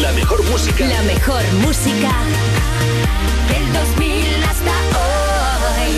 [0.00, 0.86] La mejor música.
[0.86, 2.10] La mejor música
[3.48, 4.72] del 2000 hasta
[5.78, 5.92] hoy.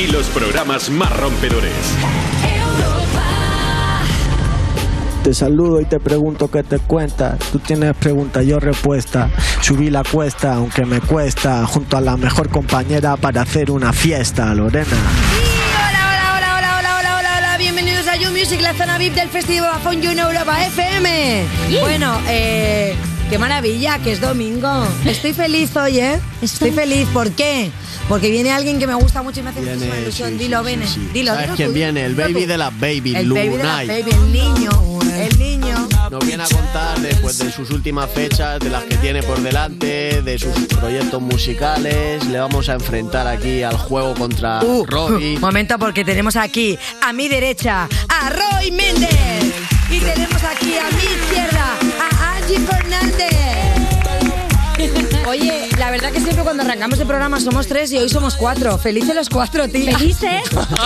[0.00, 1.72] Y los programas más rompedores.
[5.24, 7.40] Te saludo y te pregunto qué te cuentas.
[7.50, 9.28] Tú tienes pregunta, yo respuesta.
[9.60, 14.54] Subí la cuesta, aunque me cuesta, junto a la mejor compañera para hacer una fiesta,
[14.54, 14.96] Lorena.
[18.28, 21.44] You Music, la zona VIP del Festival Vodafone You en Europa FM.
[21.80, 22.94] Bueno, eh,
[23.30, 24.68] qué maravilla, que es domingo.
[25.04, 26.20] Estoy feliz hoy, ¿eh?
[26.42, 27.06] Estoy feliz.
[27.12, 27.70] ¿Por qué?
[28.08, 30.30] Porque viene alguien que me gusta mucho y me hace muchísima ilusión.
[30.30, 31.08] sí, dilo, sí, sí.
[31.12, 32.04] Dilo, ¿Sabes dilo quién tú, viene?
[32.04, 33.86] El dilo baby de las baby, El baby de la Lunay.
[33.88, 34.97] baby, el niño.
[36.10, 40.22] Nos viene a contar después de sus últimas fechas, de las que tiene por delante,
[40.22, 42.24] de sus proyectos musicales.
[42.26, 45.38] Le vamos a enfrentar aquí al juego contra Uh, Robbie.
[45.38, 49.52] Momento porque tenemos aquí a mi derecha a Roy Méndez
[49.90, 53.28] y tenemos aquí a mi izquierda a Angie Fernández.
[55.26, 58.76] Oye, la verdad que siempre cuando arrancamos el programa somos tres y hoy somos cuatro.
[58.76, 59.90] Felices los cuatro, tío.
[59.96, 60.42] ¿Felices?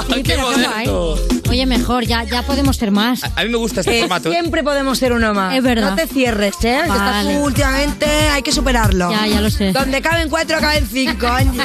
[1.51, 3.25] Oye, mejor, ya, ya podemos ser más.
[3.25, 4.29] A mí me gusta este Eh, formato.
[4.29, 4.33] ¿eh?
[4.33, 5.57] siempre podemos ser uno más.
[5.57, 5.91] Es verdad.
[5.91, 6.59] No te cierres, ¿eh?
[6.61, 7.35] Que estás Vale.
[7.35, 9.11] tú últimamente, hay que superarlo.
[9.11, 9.73] Ya, ya lo sé.
[9.73, 11.61] Donde caben cuatro, caben cinco, Angie.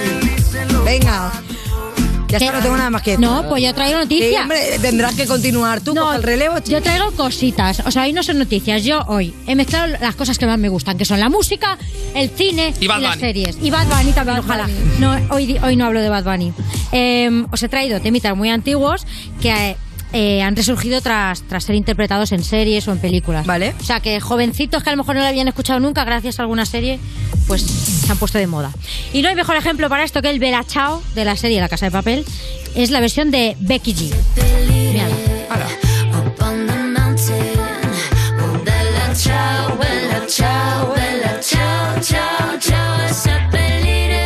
[0.83, 1.31] Venga.
[2.27, 3.25] Ya está, no tengo nada más que decir.
[3.25, 4.41] No, pues yo traigo Sí, noticias.
[4.41, 6.59] hombre, tendrás que continuar tú No, con el relevo.
[6.59, 6.71] chico.
[6.71, 7.81] yo traigo cositas.
[7.85, 8.83] O sea, hoy no son noticias.
[8.83, 11.77] Yo hoy he mezclado las cosas que más me gustan, que son la música,
[12.13, 13.57] el cine Y Bad las series.
[13.61, 14.63] Y Bad Bunny también, Bad ojalá.
[14.65, 14.99] Bunny.
[14.99, 16.53] No, hoy, hoy no hablo de Bad Bunny.
[16.91, 19.05] Eh, os he traído temitas muy antiguos
[19.41, 19.75] que
[20.13, 23.45] eh, han resurgido tras, tras ser interpretados en series o en películas.
[23.45, 23.75] Vale.
[23.79, 26.43] O sea, que jovencitos que a lo mejor no lo habían escuchado nunca, gracias a
[26.43, 26.97] alguna serie,
[27.45, 28.71] pues se han puesto de moda.
[29.13, 31.69] Y no hay mejor ejemplo para esto que el Bella Ciao de la serie La
[31.69, 32.25] Casa de Papel.
[32.75, 34.13] Es la versión de Becky G.
[34.67, 35.15] Mírala.
[43.11, 44.23] Seppellire.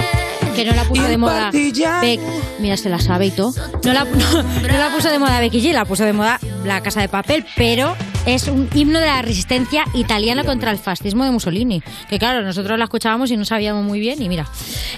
[0.56, 2.19] que no la puso de moda Beck,
[2.59, 5.61] mira se la sabe y todo no la, no, no la puso de moda Becky
[5.61, 7.95] G la puso de moda La Casa de Papel pero
[8.25, 12.77] es un himno de la resistencia italiana contra el fascismo de Mussolini que claro nosotros
[12.77, 14.47] la escuchábamos y no sabíamos muy bien y mira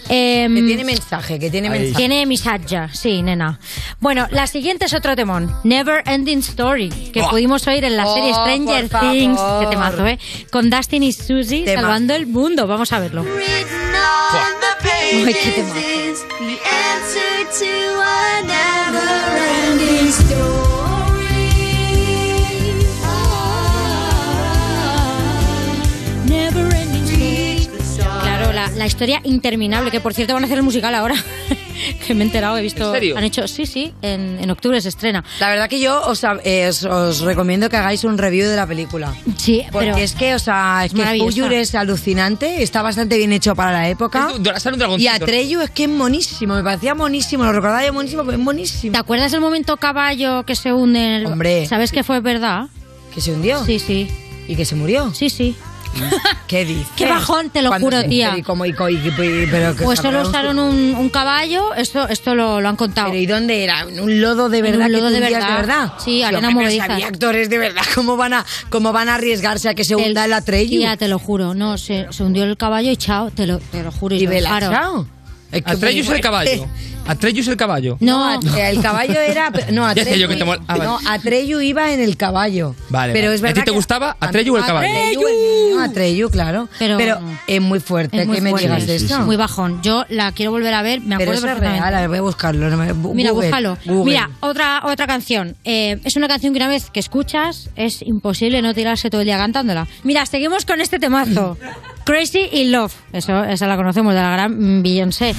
[0.10, 1.94] Em, Que tiene mensaje, que tiene mensaje.
[1.96, 3.58] tiene misaja, sí, nena.
[4.02, 7.30] Bueno, la siguiente es otro temón, Never Ending Story, que Buah.
[7.30, 9.64] pudimos oír en la serie Oh, Stranger por Things, favor.
[9.64, 10.20] que temazo, ¿eh?
[10.52, 11.82] Con Dustin y Susie Temazo.
[11.88, 12.68] salvando el mundo.
[12.68, 13.24] Vamos a verlo.
[15.14, 15.80] Ay, qué temazo.
[28.76, 31.16] La, historia interminable, que por cierto van a hacer el musical ahora.
[32.08, 32.86] que me he enterado, he visto.
[32.88, 33.18] ¿En serio?
[33.18, 35.24] Han hecho, sí, sí, en, en octubre se estrena.
[35.40, 38.68] La verdad que yo os, eh, os, os recomiendo que hagáis un review de la
[38.68, 39.14] película.
[39.38, 39.98] Sí, Porque pero.
[39.98, 41.04] es que, o sea, es que.
[41.20, 44.30] Fuyur es alucinante, está bastante bien hecho para la época.
[44.34, 45.08] Un Y.
[45.08, 48.94] Atreyu es que es monísimo, me parecía monísimo, lo recordaba yo monísimo, pero es monísimo.
[48.94, 51.26] ¿Te acuerdas del momento caballo que se hunde en el.
[51.26, 51.66] Hombre.
[51.68, 52.68] ¿Sabes que fue verdad?
[53.14, 54.10] Que se hundió Sí, sí.
[54.48, 55.14] y que se murió.
[55.14, 55.56] Sí, sí.
[56.48, 56.88] ¿Qué dices?
[56.96, 58.38] Qué bajón, te lo ¿Cuándo juro, tía.
[58.38, 58.66] ¿Y cómo?
[58.66, 62.70] ¿Y, y- y- pero que Pues solo usaron un, un caballo, esto, esto lo, lo
[62.70, 63.10] han contado.
[63.10, 63.82] Pero ¿y dónde era?
[63.82, 64.86] ¿En un lodo de En verdad?
[64.88, 65.48] un lodo de verdad.
[65.48, 65.94] de verdad?
[66.04, 66.86] Sí, arena movediza.
[66.86, 70.26] había actores de verdad, ¿cómo van a, cómo van a arriesgarse a que se hunda
[70.26, 70.80] el Atreyu?
[70.80, 71.54] Tía, te lo juro.
[71.54, 74.16] No, se, se hundió el caballo y chao, te lo, te lo juro.
[74.16, 74.72] y lo dejaron.
[74.72, 75.08] Ciao.
[75.52, 76.68] Es que Atreyu es el caballo.
[77.06, 77.98] Atreyu es el caballo.
[78.00, 79.52] No, el caballo era.
[79.72, 80.84] No, Ya decía yo Atreyu, que te mol- ah, vale.
[80.86, 82.76] no, Atreyu iba en el caballo.
[82.90, 83.36] Vale, Pero vale.
[83.36, 84.88] es ¿A ti te que- gustaba Atreyu o el caballo?
[84.90, 86.70] Atreyu, el niño, Atreyu, claro.
[86.80, 88.68] Pero- Pero, es muy fuerte es muy que me fuerte.
[88.68, 89.18] digas de Sí, eso.
[89.18, 89.82] sí, Muy bajón.
[89.82, 91.82] Yo la quiero volver a ver, me Pero acuerdo eso es perfectamente.
[91.82, 92.70] real, a ver, voy a buscarlo.
[92.70, 93.78] no me- Mira, Google, búscalo.
[93.86, 94.12] Google.
[94.12, 95.56] Mira, otra, otra canción.
[95.64, 99.26] Eh, es una canción que una vez que escuchas es imposible no tirarse todo el
[99.26, 99.88] día cantándola.
[100.04, 101.58] Mira, seguimos con este temazo.
[102.06, 102.94] Crazy in Love.
[103.14, 105.34] Eso, esa la conocemos de la gran Beyoncé.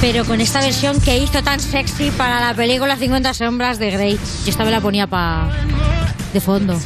[0.00, 4.18] Pero con esta versión que hizo tan sexy para la película 50 sombras de Grey.
[4.44, 5.48] Yo esta me la ponía pa
[6.32, 6.78] de fondo.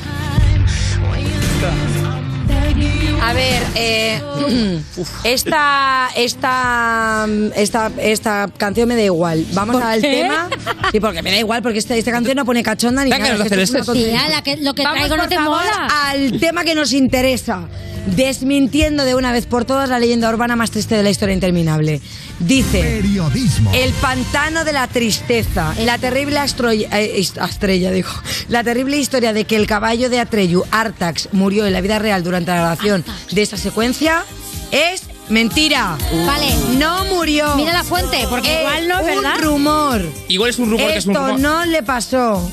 [3.23, 4.21] A ver, eh,
[5.25, 9.45] esta, esta, esta, esta canción me da igual.
[9.53, 10.11] Vamos ¿Por al qué?
[10.23, 10.49] tema.
[10.91, 13.37] Sí, porque me da igual, porque esta, esta canción no pone cachonda ni nada.
[13.47, 13.83] que es este.
[13.83, 14.11] tontería.
[14.21, 15.89] Tía, la que, lo que Vamos, traigo no por te favor, mola.
[16.09, 17.69] al tema que nos interesa.
[18.17, 22.01] Desmintiendo de una vez por todas la leyenda urbana más triste de la historia interminable.
[22.41, 22.81] Dice...
[22.83, 23.71] Periodismo.
[23.75, 28.09] El pantano de la tristeza, la terrible astroya- eh, estrella, digo,
[28.49, 32.23] la terrible historia de que el caballo de Atreyu, Artax, murió en la vida real
[32.25, 34.25] durante la grabación de esa secuencia
[34.73, 35.97] es mentira.
[36.27, 36.49] Vale.
[36.79, 37.55] No murió.
[37.57, 39.39] Mira la fuente, porque igual no es un verdad.
[39.43, 40.03] rumor.
[40.29, 41.41] Igual es un rumor que es un Esto rumor.
[41.41, 42.51] no le pasó.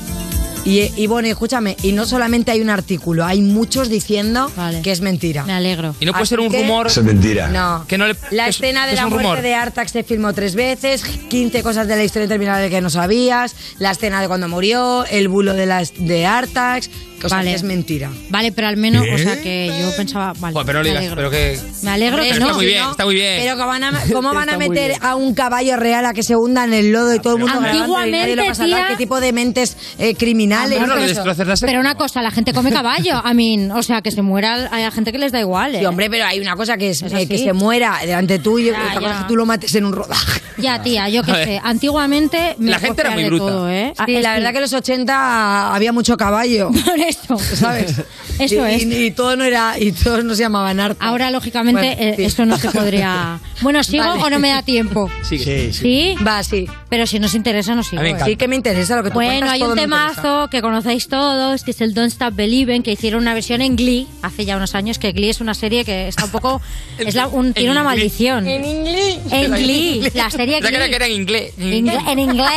[0.64, 4.82] Y, y bueno, escúchame, y no solamente hay un artículo, hay muchos diciendo Vale.
[4.82, 5.44] que es mentira.
[5.44, 5.94] Me alegro.
[5.98, 6.88] Y no puede Así ser un que- rumor.
[6.88, 7.48] Es mentira.
[7.48, 7.84] No.
[7.88, 9.42] Que no le- la que escena de es la muerte rumor.
[9.42, 13.54] de Artax se filmó tres veces, 15 cosas de la historia interminable que no sabías,
[13.78, 16.90] la escena de cuando murió, el bulo de, las, de Artax,
[17.26, 17.50] o sea, Vale.
[17.50, 18.10] que es mentira.
[18.30, 20.32] Vale, pero al menos, o sea que yo pensaba.
[20.38, 21.16] Vale, Joder, pero no alegro.
[21.16, 21.58] pero que.
[21.82, 22.46] Me alegro que Pero no.
[22.46, 23.40] está muy bien, está muy bien.
[23.42, 26.36] Pero que van a- ¿cómo van a meter a un caballo real a que se
[26.36, 28.80] hunda en el lodo y todo el mundo y Antiguamente, lo va a salvar?
[28.80, 30.80] tía- ¿Qué tipo de mentes eh, criminales?
[30.80, 30.96] Eso.
[30.96, 33.22] destrozas la Pero una cosa, la gente come caballo.
[33.30, 35.74] I mean, o sea, que se muera, hay gente que les da igual.
[35.74, 35.80] ¿eh?
[35.80, 38.72] Sí, hombre, pero hay una cosa que es, Es eh, que se muera delante tuyo,
[38.72, 40.37] Ya, otra cosa que tú lo mates en un rodaje.
[40.58, 41.60] Ya, tía, yo qué sé.
[41.62, 42.54] Antiguamente.
[42.58, 43.44] me La gente era muy bruta.
[43.44, 43.92] todo, ¿eh?
[43.96, 47.38] Ah, Sí, la verdad que en los 80 había mucho caballo, Por eso.
[47.38, 47.94] ¿sabes?
[48.38, 48.82] Eso y, es.
[48.84, 51.04] Y, y todo no era, y todos no se llamaban Arta.
[51.04, 52.24] Ahora, lógicamente, Bueno, eh, sí.
[52.24, 53.38] eso no se podría.
[53.60, 54.22] Bueno, ¿sigo Vale.
[54.22, 55.10] o no me da tiempo?
[55.22, 55.72] Sí, sí.
[55.72, 56.14] ¿Sí?
[56.26, 56.66] Va, sí.
[56.88, 58.02] Pero si nos interesa, no sigo.
[58.02, 58.16] ¿eh?
[58.24, 61.72] Sí que me interesa lo que tú Bueno, hay un temazo que conocéis todos, que
[61.72, 64.98] es el Don't Stop Believing, que hicieron una versión en Glee hace ya unos años,
[64.98, 66.62] que Glee es una serie que está un poco...
[66.98, 67.88] es la- un- tiene una Glee.
[67.90, 68.46] maldición.
[68.46, 69.18] En inglés.
[69.30, 70.90] En Glee, la serie Ya que era Glee.
[70.90, 71.52] que era en inglés.
[71.58, 72.48] En inglés.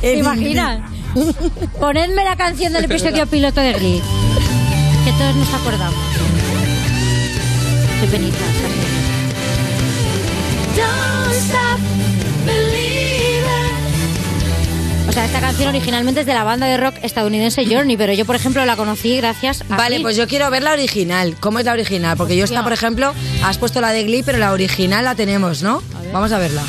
[0.00, 0.80] ¿Te imaginas?
[1.78, 4.02] Ponedme la canción del episodio piloto de Glee.
[5.04, 5.94] Que todos nos acordamos.
[8.00, 8.36] Qué penita.
[15.08, 18.24] O sea, esta canción originalmente es de la banda de rock estadounidense Journey, pero yo,
[18.24, 20.02] por ejemplo, la conocí gracias a Vale, Glee.
[20.04, 21.34] pues yo quiero ver la original.
[21.40, 22.16] ¿Cómo es la original?
[22.16, 23.12] Porque yo esta, por ejemplo,
[23.42, 25.82] has puesto la de Glee, pero la original la tenemos, ¿no?
[26.12, 26.62] Vamos a verla.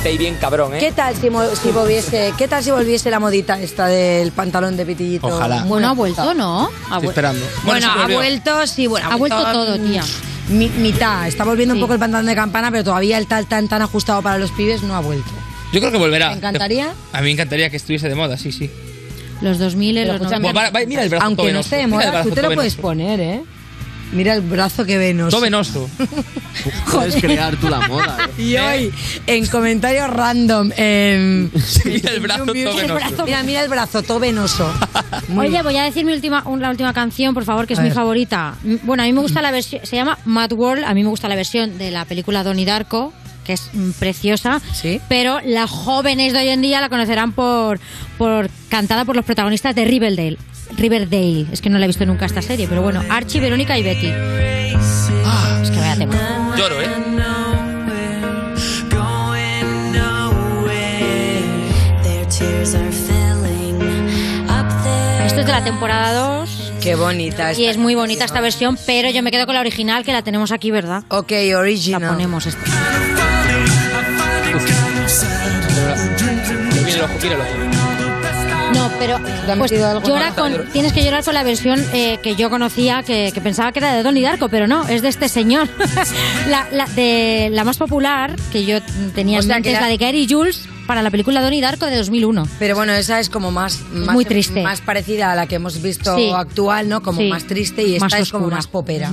[0.00, 3.86] Mete ahí bien cabrón, ¿Qué tal si, volviese, qué tal si volviese la modita esta
[3.86, 5.26] del pantalón de pitillito?
[5.26, 5.64] Ojalá.
[5.64, 6.70] Bueno, ha vuelto, ¿no?
[6.90, 7.46] Ha Estoy esperando.
[7.64, 8.16] Bueno, ha volvió.
[8.16, 9.08] vuelto, sí, bueno.
[9.10, 10.02] Ha vuelto todo, tía.
[10.48, 11.28] Mi- mitad.
[11.28, 11.78] Está volviendo Sí.
[11.78, 14.50] un poco el pantalón de campana, pero todavía el tal tan tan ajustado para los
[14.52, 15.30] pibes no ha vuelto.
[15.72, 16.30] Yo creo que volverá.
[16.30, 16.92] ¿Te encantaría?
[17.12, 18.70] A mí me encantaría que estuviese de moda, sí, sí.
[19.42, 20.52] Los 2000, Pero los escúchame, 90.
[20.60, 21.66] Bueno, va- va- mira el brazo Aunque no venoso.
[21.66, 22.82] esté de moda, tú te lo puedes venoso.
[22.82, 23.42] poner, ¿eh?
[24.12, 25.30] Mira el brazo que venoso.
[25.30, 25.88] Todo venoso.
[26.92, 28.28] Puedes crear tú la moda.
[28.36, 28.42] ¿eh?
[28.42, 28.92] Y hoy,
[29.26, 31.50] en comentarios random, en...
[31.84, 33.24] Mira el brazo todo venoso.
[33.24, 34.72] Mira, mira el brazo, todo venoso.
[35.28, 37.78] Muy Oye, voy a decir mi última, un- la última canción, por favor, que es
[37.78, 37.94] A mi ver.
[37.96, 38.54] favorita.
[38.82, 41.28] Bueno, a mí me gusta la versión, se llama Mad World, a mí me gusta
[41.28, 43.12] la versión de la película Donnie Darko,
[43.44, 45.00] que es mm, preciosa, Sí.
[45.08, 47.78] pero las jóvenes de hoy en día la conocerán por,
[48.18, 50.36] por cantada por los protagonistas de Riverdale.
[50.76, 53.82] Riverdale, es que no la he visto nunca esta serie, pero bueno, Archie, Verónica y
[53.82, 54.10] Betty.
[55.24, 56.54] Ah, es que vaya tema.
[56.56, 56.86] Lloro, ¿eh?
[65.26, 69.10] Esto es de la temporada 2 Qué bonita y es muy bonita esta versión, pero
[69.10, 71.04] yo me quedo con la original que la tenemos aquí, ¿verdad?
[71.08, 72.08] Ok, La original.
[72.08, 72.60] ponemos esta.
[76.74, 77.69] Le viene el ojo, mira el ojo.
[79.00, 79.16] No,
[79.46, 83.30] pero pues, llora con, tienes que llorar con la versión eh, que yo conocía, que,
[83.32, 85.68] que pensaba que era de Donnie Darko, pero no, es de este señor.
[86.48, 88.78] la, la- de, la más popular que yo
[89.14, 91.60] tenía O en sea, mente que es la de Gary Jules para la película Donnie
[91.62, 92.46] Darko de 2001.
[92.58, 94.62] Pero bueno, esa es como más, más Muy triste.
[94.62, 96.30] más parecida a la que hemos visto Sí.
[96.34, 97.00] actual, ¿no?
[97.02, 97.28] Como Sí.
[97.28, 99.10] más triste y esta Más es como más popera.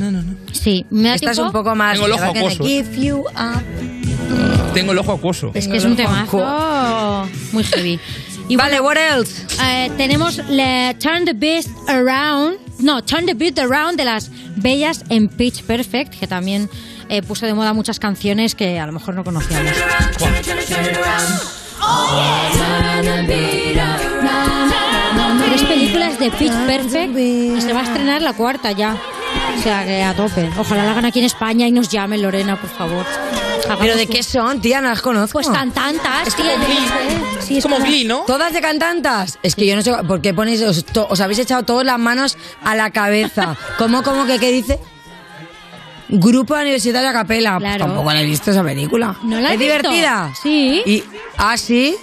[0.51, 1.93] Sí, me da Esta es un poco más.
[1.93, 2.63] Tengo el ojo acuoso.
[2.65, 4.73] give you up.
[4.73, 5.51] Tengo el ojo acuoso.
[5.53, 7.99] Es que es un temazo muy heavy.
[8.49, 9.45] Y vale, what else?
[9.61, 15.03] Eh, tenemos le Turn the Beast Around, no, Turn the Beat Around de las Bellas
[15.09, 16.69] en Pitch Perfect, que también
[17.09, 19.73] eh, puso de moda muchas canciones que a lo mejor no conocíamos.
[25.45, 28.95] Tres películas de Pitch Perfect y se va a estrenar la cuarta ya.
[29.57, 30.49] O sea que a tope.
[30.57, 33.05] Ojalá la hagan aquí en España y nos llamen Lorena, por favor.
[33.79, 34.81] ¿Pero de qué son, tía?
[34.81, 35.33] No las conozco.
[35.39, 36.35] Pues cantantas.
[37.45, 38.19] Sí, Es como Glee, ¿no?
[38.27, 39.39] ¿Todas de cantantas?
[39.43, 40.61] Es que yo no sé por qué ponéis.
[40.61, 43.55] Os, to- os habéis echado todas las manos a la cabeza.
[43.77, 44.79] ¿Cómo, cómo que qué dice?
[46.09, 47.57] Grupo Universitario a Capela.
[47.57, 47.85] Claro.
[47.85, 49.15] Tampoco la he visto esa película.
[49.23, 49.75] ¿No la ¿Es visto?
[49.77, 50.33] divertida?
[50.41, 50.81] Sí.
[50.85, 51.03] Y,
[51.37, 51.95] ¿Ah, sí?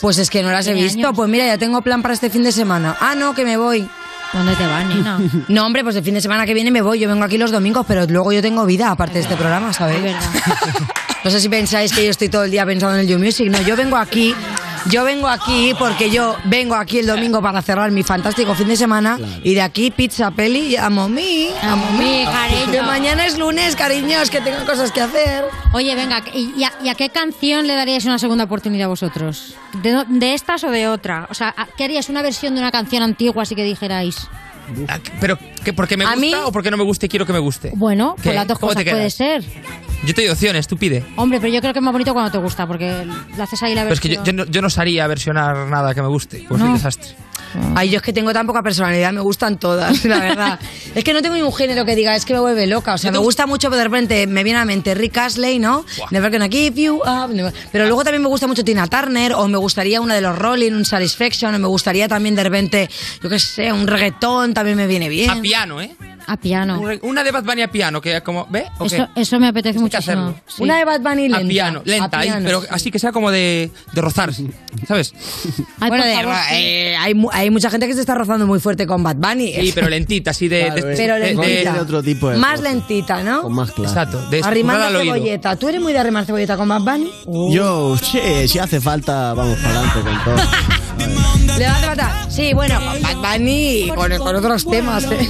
[0.00, 0.98] Pues es que no las he visto.
[0.98, 1.12] años.
[1.14, 2.96] Pues mira, ya tengo plan para este fin de semana.
[3.00, 3.86] Ah, no, que me voy.
[4.32, 5.18] ¿Dónde te vas, nena?
[5.48, 7.00] No, hombre, pues el fin de semana que viene me voy.
[7.00, 9.98] Yo vengo aquí los domingos, pero luego yo tengo vida aparte de este programa, ¿sabéis?
[9.98, 10.30] Es verdad.
[11.22, 13.50] No sé si pensáis que yo estoy todo el día pensando en el You Music.
[13.50, 14.34] No, yo vengo aquí
[14.88, 18.76] Yo vengo aquí porque yo vengo aquí el domingo para cerrar mi fantástico fin de
[18.76, 22.72] semana y de aquí pizza, peli y a mí, a mí, cariño.
[22.72, 25.44] Que mañana es lunes, cariños, que tengo cosas que hacer.
[25.74, 29.54] Oye, venga, ¿y y a, y a qué canción le daríais una segunda oportunidad vosotros?
[29.82, 31.26] ¿De, de estas o de otra?
[31.30, 34.16] O sea, ¿a- ¿qué harías una versión de una canción antigua así que dijerais?
[34.88, 37.32] Ah, ¿Pero que porque me gusta mí- o porque no me gusta y quiero que
[37.32, 37.72] me guste?
[37.74, 38.22] Bueno, ¿Qué?
[38.24, 39.44] pues las dos ¿Cómo cosas te puede ser.
[40.04, 41.04] Yo te doy opciones, tú pide.
[41.16, 43.04] Hombre, pero yo creo que es más bonito cuando te gusta, porque
[43.36, 44.24] le haces ahí la Pero es que versión.
[44.24, 46.44] yo, yo no, yo no sabría versionar nada que me guste.
[46.48, 46.66] Pues No.
[46.68, 47.10] un desastre.
[47.74, 50.60] Ay, yo es que tengo tan poca personalidad, me gustan todas, la verdad.
[50.94, 52.94] es que no tengo ningún género que diga, es que me vuelve loca.
[52.94, 55.58] O sea, me gusta mucho, pero de repente me viene a la mente Rick Astley,
[55.58, 55.84] ¿no?
[56.10, 57.30] Never gonna give you up.
[57.32, 60.38] never- Pero luego también me gusta mucho Tina Turner, o me gustaría una de los
[60.38, 62.88] Rolling, un Satisfaction, o me gustaría también de repente,
[63.22, 65.30] yo qué sé, un reggaetón también me viene bien.
[65.30, 65.94] A piano, ¿eh?
[66.26, 66.80] A piano.
[67.02, 68.46] Una de Bad Bunny a piano, que como...
[68.50, 68.66] ¿Ve?
[68.84, 69.98] Eso, eso me apetece muchísimo.
[70.28, 70.40] hacerlo.
[70.46, 70.62] sí.
[70.62, 71.38] Una de Bad Bunny lenta.
[71.44, 72.66] A piano, lenta, a ahí, piano, pero sí.
[72.70, 74.30] así que sea como de, de rozar,
[74.86, 75.12] ¿sabes?
[75.80, 76.54] Ay, bueno, de- favor, sí.
[76.54, 79.52] eh, hay, hay mucha gente que se está rozando muy fuerte con Bad Bunny.
[79.54, 80.66] Sí, pero lentita, así de...
[80.66, 80.96] Claro, de-.
[80.96, 81.72] Pero de- de- lentita.
[81.74, 83.42] de otro tipo de Más lentita, ¿no?
[83.42, 83.90] Con más clase.
[83.92, 84.22] Exacto,
[84.88, 85.14] al oído.
[85.14, 85.56] cebolleta.
[85.56, 87.10] ¿Tú eres muy de arrimar cebolleta con Bad Bunny?
[87.54, 90.44] Yo, che, si hace falta, vamos para adelante con todo.
[91.58, 92.26] ¿Le falta?
[92.30, 95.04] Sí, bueno, con Bad Bunny y con, con otros temas.
[95.04, 95.28] ¿eh?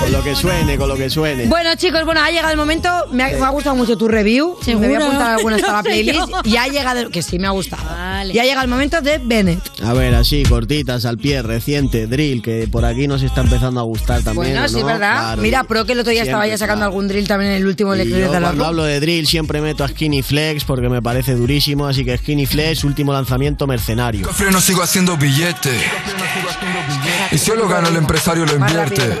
[0.00, 1.46] Con lo que suene, con lo que suene.
[1.46, 2.88] Bueno, chicos, bueno, ha llegado el momento.
[3.12, 4.56] Me ha, me ha gustado mucho tu review.
[4.64, 4.88] ¿Seguro?
[4.88, 6.18] Me voy a apuntar algunas a la No playlist.
[6.18, 6.26] yo.
[6.44, 7.84] Y ha llegado, el- que sí me ha gustado.
[7.84, 8.32] Vale.
[8.34, 9.60] Y ha llegado el momento de Bennett.
[9.84, 13.82] A ver, así, cortitas, al pie, reciente, drill, que por aquí nos está empezando a
[13.84, 14.52] gustar también.
[14.54, 14.86] Bueno, ¿o sí, no?
[14.86, 15.18] verdad.
[15.20, 16.90] Claro, Mira, Pro que el otro día estaba ya sacando claro.
[16.92, 19.60] algún drill también en el último lector yo de la cuando hablo de drill siempre
[19.60, 24.26] meto a Skinny Flex porque me parece durísimo, así que Skinny Flex, último lanzamiento mercenario.
[24.26, 25.80] Cafre no sigo haciendo billete.
[27.32, 29.20] Y si lo gano, el empresario lo invierte.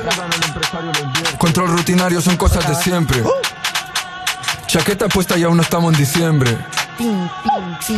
[1.38, 3.22] Control rutinario son cosas de siempre.
[4.66, 6.56] Chaqueta puesta y aún no estamos en diciembre.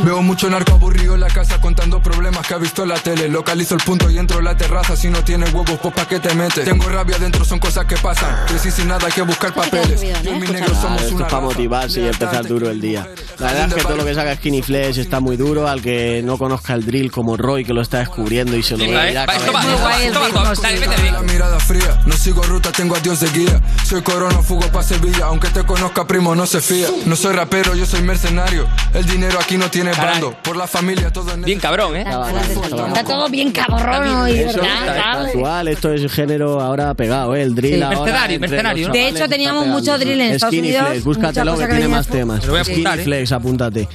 [0.04, 3.28] Veo mucho narco aburrido en la casa contando problemas que ha visto en la tele.
[3.28, 4.96] Localizo el punto y entro en la terraza.
[4.96, 6.64] Si no tienes huevos, pues pa' qué te metes.
[6.64, 8.34] Tengo rabia dentro, son cosas que pasan.
[8.46, 10.00] Crecí sin nada, hay que buscar papeles.
[10.00, 10.20] Yo y ¿eh?
[10.22, 10.52] mi Escucha.
[10.52, 13.06] negro somos esto una es para motivarse y empezar duro el día.
[13.38, 15.68] La verdad es que todo lo que saca Skinny Flex está muy duro.
[15.68, 18.84] Al que no conozca el drill como Roy, que lo está descubriendo y se lo
[18.84, 19.14] ¿eh?
[19.14, 23.60] Va, vete el La mirada fría, no sigo ruta, tengo a Dios de guía.
[23.84, 26.88] Soy corona, fugo pa' Sevilla, aunque te conozca, primo, no se fía.
[27.06, 28.66] No soy rapero, yo soy mercenario.
[28.94, 30.34] El dinero aquí no tiene bando.
[30.42, 31.01] Por la familia,
[31.44, 32.04] Bien cabrón, ¿eh?
[32.88, 35.26] Está todo bien cabrón hoy, Eso ¿verdad?
[35.26, 37.42] es actual, esto es género ahora pegado, ¿eh?
[37.42, 37.82] El drill Sí.
[37.82, 38.88] ahora Mercenario, mercenario.
[38.90, 42.06] De hecho, teníamos mucho drill en Estados Skinny Unidos, Flex, búscatelo que que tiene más
[42.06, 42.46] temas.
[42.46, 43.04] Voy a apuntar, Skinny ¿eh?
[43.04, 43.88] Flex, apúntate.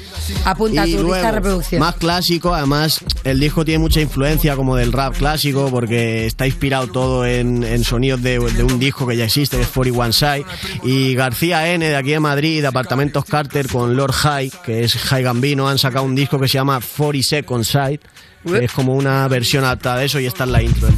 [0.45, 1.79] Apunta Y tu lista de luego, reproducción.
[1.79, 6.87] Más clásico, además el disco tiene mucha influencia como del rap clásico porque está inspirado
[6.87, 10.45] todo en, en sonidos de, de un disco que ya existe, que es 41 Side.
[10.83, 14.95] Y García N de aquí de Madrid, de Apartamentos Carter con Lord High, que es
[14.95, 17.99] High Gambino, han sacado un disco que se llama 40 Second Side,
[18.45, 20.95] que es como una versión adaptada de eso y esta es la intro del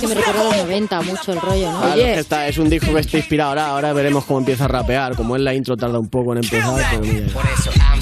[0.00, 1.78] Que me recuerda a los 90 mucho el rollo, ¿no?
[1.80, 2.12] Claro, Oye.
[2.14, 5.36] es, está- un disco que está inspirado ahora, ahora veremos cómo empieza a rapear, como
[5.36, 7.32] es la intro tarda un poco en empezar, pero mira.
[7.32, 8.01] Por eso I'm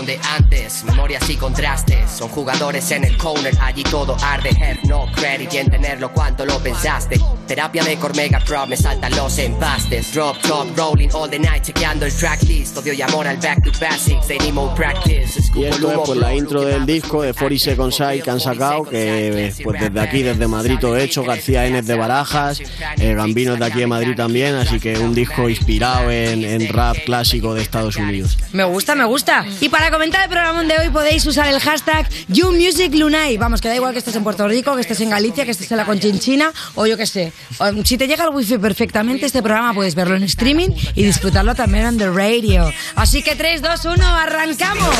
[0.00, 2.10] donde antes, memorias y contrastes.
[2.10, 4.48] Son jugadores en el corner, allí todo arde.
[4.48, 7.20] Have no credit y en tenerlo cuánto lo pensaste.
[7.50, 10.12] Terapia de Cormega Pro, me saltan los empastes.
[10.14, 12.76] Drop top, rolling all the night, chequeando el tracklist.
[12.76, 15.50] Odio y amor al back to basics, they need more practice.
[15.56, 18.84] Y esto es pues la intro del disco de 40 Second Side que han sacado,
[18.84, 22.60] que pues desde aquí, desde Madrid todo hecho, García N es de Barajas,
[23.00, 26.72] eh, Gambino es de aquí de Madrid también, así que un disco inspirado en, en
[26.72, 28.38] rap clásico de Estados Unidos.
[28.52, 29.44] Me gusta, me gusta.
[29.60, 33.38] Y para comentar el programa de hoy podéis usar el hashtag YouMusicLunay.
[33.38, 35.68] Vamos, que da igual que estés en Puerto Rico, que estés en Galicia, que estés
[35.72, 37.32] en la Conchinchina o yo qué sé.
[37.58, 41.54] O, Si te llega el wifi perfectamente, este programa puedes verlo en streaming y disfrutarlo
[41.54, 42.70] también en the radio.
[42.94, 44.94] Así que 3, 2, 1, arrancamos.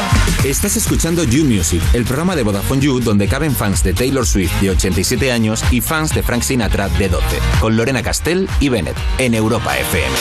[0.45, 4.53] Estás escuchando You Music, el programa de Vodafone You donde caben fans de Taylor Swift
[4.61, 7.25] de 87 años y fans de Frank Sinatra de 12,
[7.61, 10.17] con Lorena Castell y Bennett en Europa FM.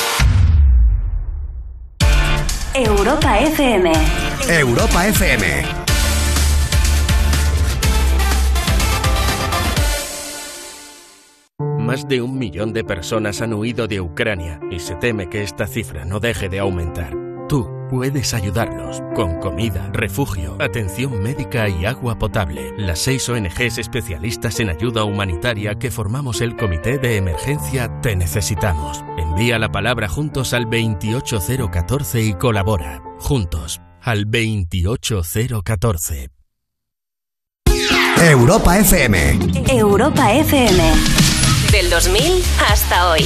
[2.73, 3.91] Europa FM.
[4.47, 5.88] Europa FM.
[11.89, 15.65] Más de un millón de personas han huido de Ucrania y se teme que esta
[15.65, 17.15] cifra no deje de aumentar.
[17.48, 22.75] Tú puedes ayudarlos con comida, refugio, atención médica y agua potable.
[22.77, 29.03] Las seis ONGs especialistas en ayuda humanitaria que formamos el Comité de Emergencia Te Necesitamos.
[29.17, 33.01] Envía la palabra juntos al 28014 y colabora.
[33.17, 36.29] Juntos al 28014.
[38.22, 39.39] Europa FM.
[39.72, 41.28] Europa FM.
[41.89, 43.22] Del 2000 hasta hoy.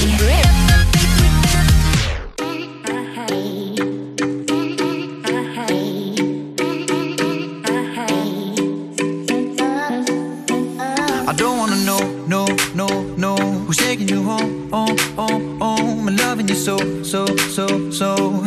[11.26, 12.86] I don't wanna know, no, no,
[13.18, 18.42] no Who's taking you home, home, home, And loving you so, so, so, so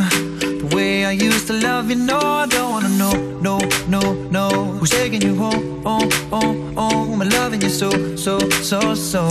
[0.77, 3.15] way I used to love you, no I don't wanna know,
[3.48, 3.57] no,
[3.96, 4.01] no,
[4.38, 4.48] no.
[4.77, 7.22] Who's taking you home, home, home, home?
[7.22, 8.38] And loving you so, so,
[8.69, 9.24] so, so.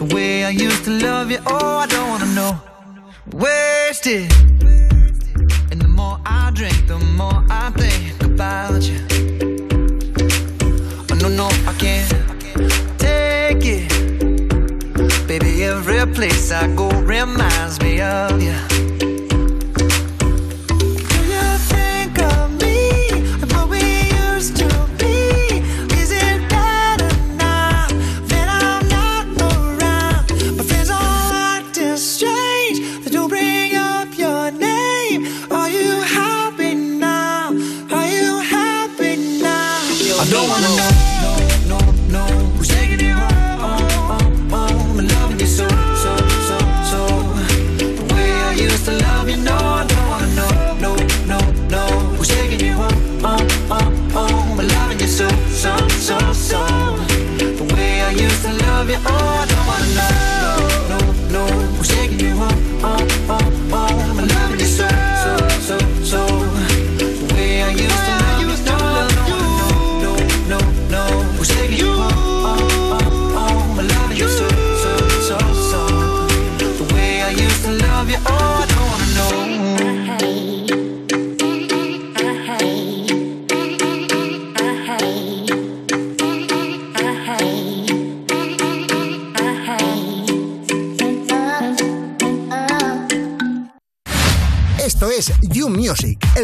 [0.00, 2.52] The way I used to love you, oh I don't wanna know.
[3.42, 4.32] Wasted.
[5.70, 9.00] And the more I drink, the more I think about you.
[11.10, 12.10] Oh no, no, I can't
[12.98, 13.88] take it.
[15.28, 18.75] Baby, every place I go reminds me of you.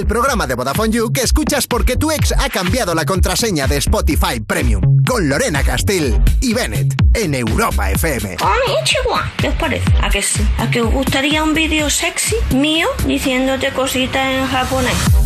[0.03, 3.77] El programa de Vodafone You que escuchas porque tu ex ha cambiado la contraseña de
[3.77, 4.83] Spotify Premium.
[5.07, 8.37] Con Lorena Castell y Bennett en Europa FM.
[8.83, 9.85] Chihuahua, ¿qué os parece?
[10.01, 10.45] ¿A que sí?
[10.59, 15.22] ¿A que os gustaría un vídeo sexy mío diciéndote cositas en japonés?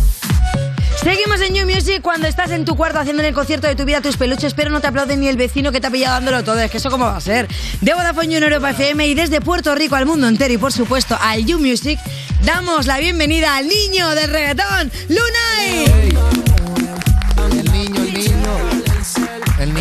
[1.03, 3.85] Seguimos en New Music cuando estás en tu cuarto haciendo en el concierto de tu
[3.85, 6.43] vida tus peluches, pero no te aplauden ni el vecino que te ha pillado dándolo
[6.43, 6.59] todo.
[6.59, 7.47] Es que eso cómo va a ser.
[7.81, 10.73] De Vodafone You en Europa FM y desde Puerto Rico al mundo entero y por
[10.73, 11.99] supuesto al You Music,
[12.43, 16.56] damos la bienvenida al niño del reggaetón, Lunay.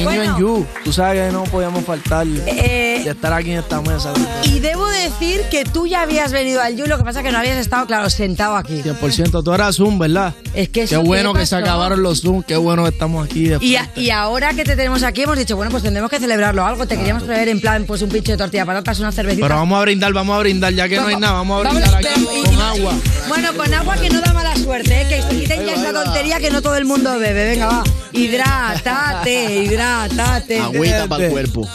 [0.06, 0.34] Niño Bueno.
[0.36, 0.66] en You.
[0.84, 4.12] Tú sabes que no podíamos faltar Eh, de estar aquí en esta mesa.
[4.44, 7.32] Y debo decir que tú ya habías venido al You, lo que pasa es que
[7.32, 8.82] no habías estado, claro, sentado aquí.
[8.82, 9.42] 100%.
[9.42, 10.34] Tú eras Zoom, ¿verdad?
[10.54, 12.42] Es que Qué bueno ¿qué que se acabaron los Zoom.
[12.42, 13.48] Qué bueno que estamos aquí.
[13.60, 14.00] Y, a- frente.
[14.00, 16.86] y ahora que te tenemos aquí hemos dicho, bueno, pues tendremos que celebrarlo algo.
[16.86, 19.46] Te queríamos traer en plan, pues un pincho de tortilla de patatas, una cervecita.
[19.46, 20.72] Pero vamos a brindar, vamos a brindar.
[20.72, 22.94] Ya que no hay nada, vamos a vamos- brindar aquí con agua.
[23.28, 25.06] Bueno, con agua que no da mala suerte, ¿eh?
[25.08, 27.50] que se quiten ya esa tontería que no todo el mundo bebe.
[27.50, 27.84] Venga, va.
[28.12, 29.62] Hidrátate,
[30.04, 30.59] hidrátate.
[30.59, 31.68] Agüita para el cuerpo.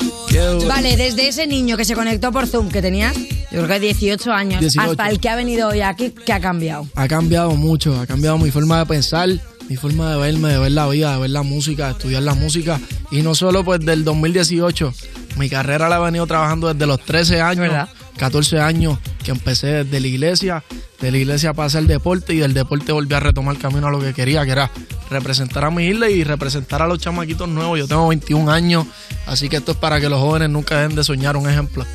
[0.67, 4.31] Vale, desde ese niño que se conectó por Zoom, que tenías, yo creo que 18
[4.31, 4.91] años, 18.
[4.91, 6.87] hasta el que ha venido hoy aquí, que ha cambiado.
[6.95, 9.29] Ha cambiado mucho, ha cambiado mi forma de pensar,
[9.67, 12.33] mi forma de verme, de ver la vida, de ver la música, de estudiar la
[12.33, 12.79] música.
[13.09, 14.93] Y no solo pues del 2018,
[15.37, 19.99] mi carrera la he venido trabajando desde los 13 años, 14 años, que empecé desde
[19.99, 20.63] la iglesia,
[21.01, 23.91] de la iglesia pasé al deporte y del deporte volví a retomar el camino a
[23.91, 24.69] lo que quería, que era
[25.09, 27.79] representar a mi isla y representar a los chamaquitos nuevos.
[27.79, 28.85] Yo tengo 21 años,
[29.25, 31.85] así que esto es para que los jóvenes nunca dejen de soñar un ejemplo.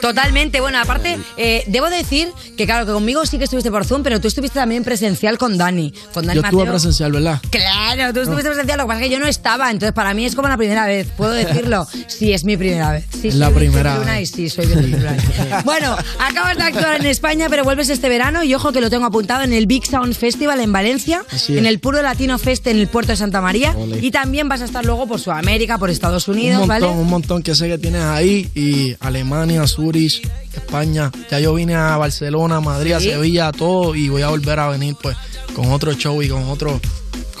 [0.00, 0.60] Totalmente.
[0.60, 4.20] Bueno, aparte, eh, debo decir que claro, que conmigo sí que estuviste por Zoom, pero
[4.20, 5.92] tú estuviste también presencial con Dani.
[6.12, 6.72] Con Dani Yo estuve Mateo.
[6.74, 7.40] presencial, ¿verdad?
[7.50, 10.24] Claro, tú estuviste presencial, lo que pasa es que yo no estaba, entonces para mí
[10.24, 11.86] es como la primera vez, puedo decirlo.
[12.06, 13.06] Sí, es mi primera vez.
[13.20, 14.30] Sí, la soy primera vez.
[14.38, 14.66] y sí, soy.
[15.64, 19.06] Bueno, acabas de actuar en España, pero vuelves este verano y ojo que lo tengo
[19.06, 22.88] apuntado en el Big Sound Festival en Valencia, en el Puro Latino Fest en el
[22.88, 23.98] puerto de Santa María Ole.
[24.00, 27.00] y también vas a estar luego por Sudamérica, por Estados Unidos, un montón, ¿vale?
[27.02, 31.10] un montón que sé que tienes ahí y Alemania, Zurich, España.
[31.30, 33.10] Ya yo vine a Barcelona, Madrid, a Sí.
[33.10, 35.16] Sevilla, todo y voy a volver a venir pues
[35.54, 36.80] con otro show y con otro,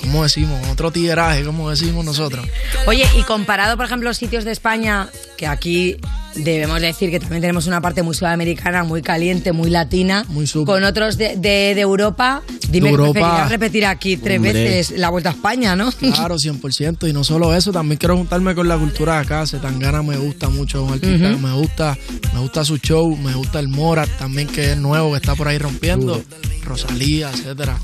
[0.00, 0.60] ¿cómo decimos?
[0.60, 2.46] Con otro tigueraje, como decimos nosotros.
[2.86, 5.96] Oye, y comparado, por ejemplo, los sitios de España, que aquí
[6.36, 10.24] debemos decir que también tenemos una parte muy sudamericana, muy caliente, muy latina,
[10.66, 13.12] con otros de, de- de Europa, dime De que Europa.
[13.20, 14.52] preferirías repetir aquí tres Hombre.
[14.52, 15.90] veces la vuelta a España, ¿no?
[15.92, 17.08] Claro, 100%.
[17.08, 19.46] Y no solo eso, también quiero juntarme con la cultura de acá.
[19.46, 21.96] Setangana me gusta mucho, un artista que me gusta,
[22.32, 25.48] me gusta su show, me gusta el Morat también, que es nuevo, que está por
[25.48, 26.22] ahí rompiendo.
[26.64, 27.78] Rosalía, etcétera.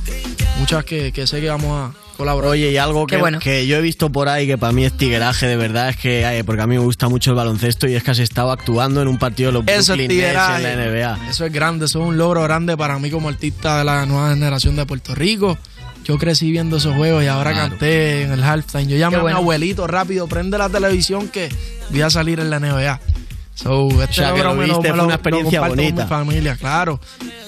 [0.58, 3.38] Muchas que, que sé que vamos a Oye, y algo que, bueno.
[3.38, 6.38] que yo he visto por ahí que para mí es tigueraje de verdad es que,
[6.38, 9.00] eh, porque a mí me gusta mucho el baloncesto y es que has estado actuando
[9.02, 10.56] en un partido de los Eso es Brooklyn tigueraje.
[10.72, 11.28] en la NBA.
[11.30, 14.30] Eso es grande, eso es un logro grande para mí como artista de la nueva
[14.30, 15.58] generación de Puerto Rico.
[16.04, 17.68] Yo crecí viendo esos juegos y ahora Claro.
[17.70, 18.86] canté en el halftime.
[18.86, 21.48] Yo llamé a mi abuelito rápido, prende la televisión que
[21.90, 22.98] voy a salir en la NBA.
[23.54, 25.94] So, este sea, que logro lo viste, me fue una experiencia bonita.
[25.94, 26.98] Con mi familia, claro.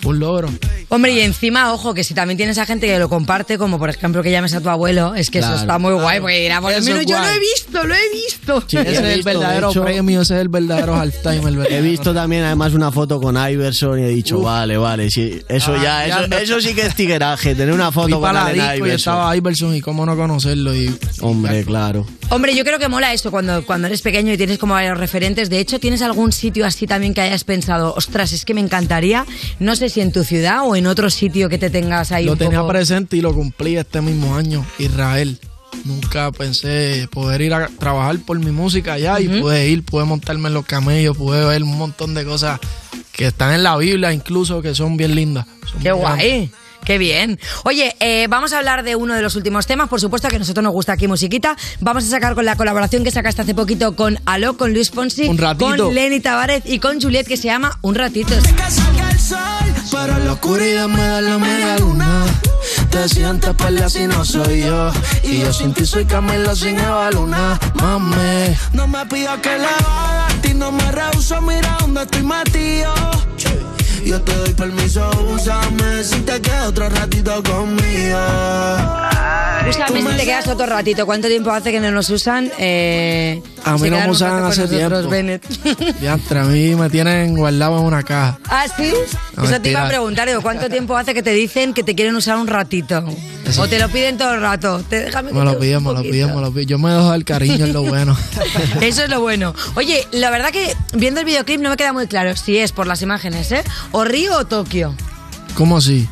[0.04, 0.50] Un logro.
[0.90, 3.88] Hombre, y encima, ojo, que si también tienes a gente que lo comparte, como por
[3.88, 5.54] ejemplo que llames a tu abuelo, es que Claro.
[5.54, 8.10] eso está muy guay, porque dirá, por lo menos yo lo he visto, lo he
[8.12, 8.64] visto.
[8.68, 11.36] ese es el verdadero premio, ese es el verdadero halftime.
[11.36, 11.82] El He verdadero.
[11.84, 14.44] visto también además una foto con Iverson y he dicho, Uf.
[14.44, 17.90] vale, vale, sí, eso Ah, ya, ya eso, eso sí que es tigueraje, tener una
[17.90, 18.96] Fui foto con para la Allen disco y Iverson.
[19.14, 20.74] estaba Iverson y cómo no conocerlo.
[20.74, 22.04] Y, Hombre, claro.
[22.34, 25.50] Hombre, yo creo que mola eso cuando, cuando eres pequeño y tienes como varios referentes.
[25.50, 29.26] De hecho, ¿tienes algún sitio así también que hayas pensado, ostras, es que me encantaría?
[29.58, 32.32] No sé si en tu ciudad o en otro sitio que te tengas ahí Lo
[32.32, 35.38] un tenía poco- presente y lo cumplí este mismo año, Israel.
[35.84, 40.48] Nunca pensé poder ir a trabajar por mi música allá y pude ir, pude montarme
[40.48, 42.60] en los camellos, pude ver un montón de cosas
[43.12, 45.44] que están en la Biblia incluso que son bien lindas.
[45.70, 46.02] Son Qué guay.
[46.48, 46.50] grandes.
[46.84, 47.38] Qué bien.
[47.64, 49.88] Oye, eh, vamos a hablar de uno de los últimos temas.
[49.88, 51.56] Por supuesto que a nosotros nos gusta aquí musiquita.
[51.80, 55.28] Vamos a sacar con la colaboración que sacaste hace poquito con Aló, con Luis Fonsi,
[55.28, 55.84] Un ratito.
[55.86, 58.34] con Lenny Tavares y con Juliet que se llama Un Ratito.
[58.34, 59.38] Que salga el sol,
[59.92, 62.24] pero en la oscuridad me da la media luna.
[62.90, 64.92] Te sientes perla si no soy yo.
[65.22, 67.58] Y yo sin ti soy Camilo sin Eva Luna.
[67.74, 71.40] Mami, no me pidas que le haga a ti, no me rehuso.
[71.40, 72.92] Mira dónde estoy metido.
[74.04, 78.18] Yo te doy permiso, úsame si te quedas otro ratito conmigo.
[79.68, 81.06] Úsame si te quedas otro ratito.
[81.06, 82.50] ¿Cuánto tiempo hace que no nos usan?
[82.58, 85.08] Eh, A mí no me usan hace nosotros, tiempo.
[85.08, 85.44] Bennett.
[86.36, 88.38] A mí me tienen guardado en una caja.
[88.48, 88.92] ¿Ah, sí?
[89.36, 89.88] No, Eso te iba a mentira.
[89.88, 90.28] preguntar.
[90.28, 93.04] digo, ¿Cuánto tiempo hace que te dicen que te quieren usar un ratito?
[93.46, 94.82] Eso- O te lo piden todo el rato.
[94.88, 96.66] Te déjame Me lo piden, me lo piden, me lo piden.
[96.68, 98.16] Yo me dejo el cariño, es lo bueno.
[98.80, 99.54] Eso es lo bueno.
[99.74, 102.86] Oye, la verdad que viendo el videoclip no me queda muy claro si es por
[102.86, 103.64] las imágenes, ¿eh?
[103.90, 104.94] O Río o Tokio.
[105.54, 106.08] ¿Cómo así?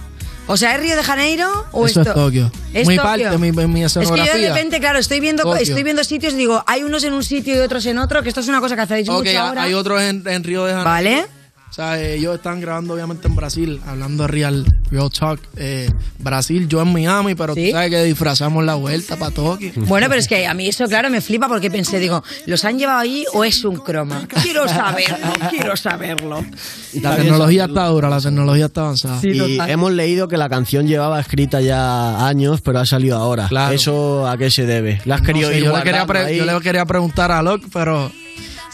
[0.49, 2.51] O sea, ¿es Río de Janeiro o Eso es To- Tokio.
[2.75, 3.09] ¿Es mi Tokio?
[3.31, 4.35] parte, mi, mi Es que yo escenografía.
[4.35, 5.61] de repente, claro, estoy viendo, Tokio.
[5.63, 8.29] estoy viendo sitios y digo, hay unos en un sitio y otros en otro, que
[8.31, 9.63] esto es una cosa que hacéis Ok, mucho ahora.
[9.63, 10.91] hay otros en, en Río de Janeiro.
[10.91, 11.27] Vale.
[11.71, 15.41] O sea, eh, ellos están grabando obviamente en Brasil, hablando de Real, Real Talk.
[15.57, 19.71] Eh, Brasil, yo en Miami, pero tú sabes que disfrazamos la vuelta para Tokio.
[19.77, 22.77] Bueno, pero es que a mí eso, claro, me flipa porque pensé, digo, ¿los han
[22.77, 24.27] llevado allí o es un croma?
[24.43, 25.17] Quiero saberlo,
[25.51, 26.45] quiero saberlo.
[27.01, 29.21] La tecnología está dura, la tecnología está avanzada.
[29.23, 33.47] y hemos leído que la canción llevaba escrita ya años, pero ha salido ahora.
[33.47, 33.73] Claro.
[33.73, 35.01] ¿Eso a qué se debe?
[35.05, 36.37] ¿La has No querido sé, ir yo, le quería ahí?
[36.37, 38.11] yo le quería preguntar a Locke, pero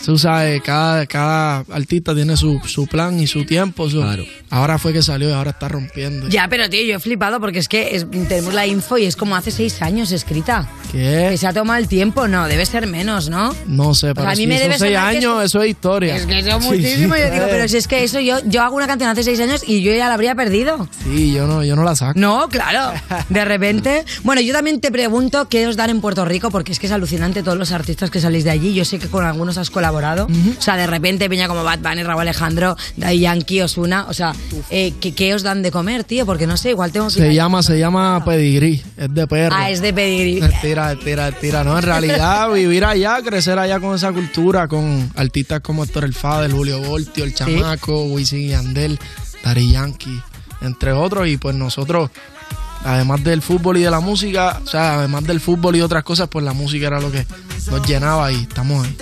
[0.05, 3.89] tú sabes, cada, cada artista tiene su, su plan y su tiempo.
[3.91, 4.05] su-
[4.51, 6.29] Ahora fue que salió y ahora está rompiendo.
[6.29, 9.17] Ya, pero tío, yo he flipado porque es que es- tenemos la info y es
[9.17, 10.69] como hace seis años escrita.
[10.93, 11.29] ¿Qué?
[11.31, 13.55] Que se ha tomado el tiempo, no, debe ser menos, ¿no?
[13.67, 16.17] No sé, pero a mí si me son debe seis años, eso es historia.
[16.17, 17.15] Es que eso Sí, muchísimo.
[17.15, 17.21] sí.
[17.21, 19.63] Yo digo, pero si es que eso yo, yo hago una canción hace seis años
[19.67, 20.89] y yo ya la habría perdido.
[21.05, 22.19] Sí, yo no, yo no la saco.
[22.19, 22.93] No, claro.
[23.29, 24.05] De repente.
[24.23, 26.93] Bueno, yo también te pregunto qué os dan en Puerto Rico, porque es que es
[26.93, 28.73] alucinante todos los artistas que salís de allí.
[28.75, 29.86] Yo sé que con algunos has colaborado.
[29.93, 34.07] O sea, de repente peña como Bad Bunny, Raúl Alejandro, Daddy Yankee, Osuna.
[34.09, 34.33] O sea,
[34.71, 36.27] eh, ¿qué, qué os dan de comer, tío?
[36.27, 37.13] Porque no sé, igual tengo que.
[37.13, 39.57] Se llama, se llama pedigrí, es de perro.
[39.59, 40.49] Ah, es de pedir.
[40.63, 41.65] Tira, tira, tira.
[41.65, 46.15] No, en realidad, vivir allá, crecer allá con esa cultura, con artistas como Héctor El
[46.15, 48.99] Fader, Julio Voltio, El Chamaco, Wisin y Yandel,
[49.45, 50.21] Daddy Yankee,
[50.61, 51.29] entre otros.
[51.29, 52.11] Y pues nosotros,
[52.85, 56.29] además del fútbol y de la música, o sea, además del fútbol y otras cosas,
[56.29, 57.27] pues la música era lo que
[57.71, 58.97] nos llenaba y estamos ahí.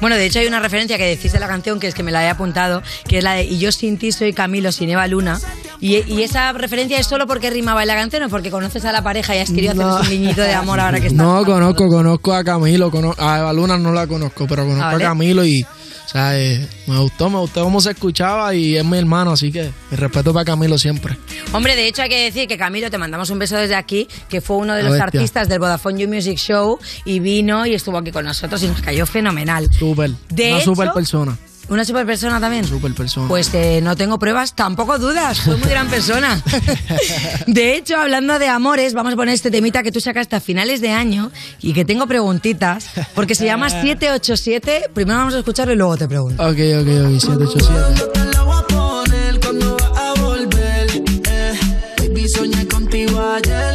[0.00, 2.10] Bueno, de hecho hay una referencia que decís de la canción que es que me
[2.10, 5.06] la he apuntado, que es la de Y yo sin ti soy Camilo sin Eva
[5.06, 5.38] Luna.
[5.80, 8.90] Y, y esa referencia es solo porque rimaba en la canción o porque conoces a
[8.92, 9.96] la pareja y has querido No.
[9.96, 11.22] hacer un niñito de amor ahora que está.
[11.22, 14.92] No, conozco, conozco a Camilo, cono- a Eva Luna no la conozco, pero conozco Ah,
[14.92, 15.04] ¿vale?
[15.04, 15.64] a Camilo y,
[16.12, 19.70] sea, eh, me gustó, me gustó cómo se escuchaba y es mi hermano, así que
[19.90, 21.16] mi respeto para Camilo siempre.
[21.52, 24.40] Hombre, de hecho hay que decir que Camilo, te mandamos un beso desde aquí, que
[24.40, 25.20] fue uno de La los bestia.
[25.20, 28.80] artistas del Vodafone You Music Show y vino y estuvo aquí con nosotros y nos
[28.82, 29.68] cayó fenomenal.
[29.72, 31.36] Súper, De una hecho- super persona.
[31.68, 32.64] Una super persona también.
[32.66, 33.28] Super persona.
[33.28, 36.42] Pues eh, no tengo pruebas, tampoco dudas, fue muy gran persona.
[37.46, 40.80] De hecho, hablando de amores, vamos a poner este temita que tú sacaste a finales
[40.80, 44.90] de año y que tengo preguntitas, porque se llama 787.
[44.92, 46.42] Primero vamos a escucharlo y luego te pregunto.
[46.42, 48.10] Ok, ok, ok, 787.
[48.12, 51.02] Te la voy a poner cuando vas a volver.
[51.30, 51.58] Eh.
[51.98, 53.71] Baby, soñé contigo ayer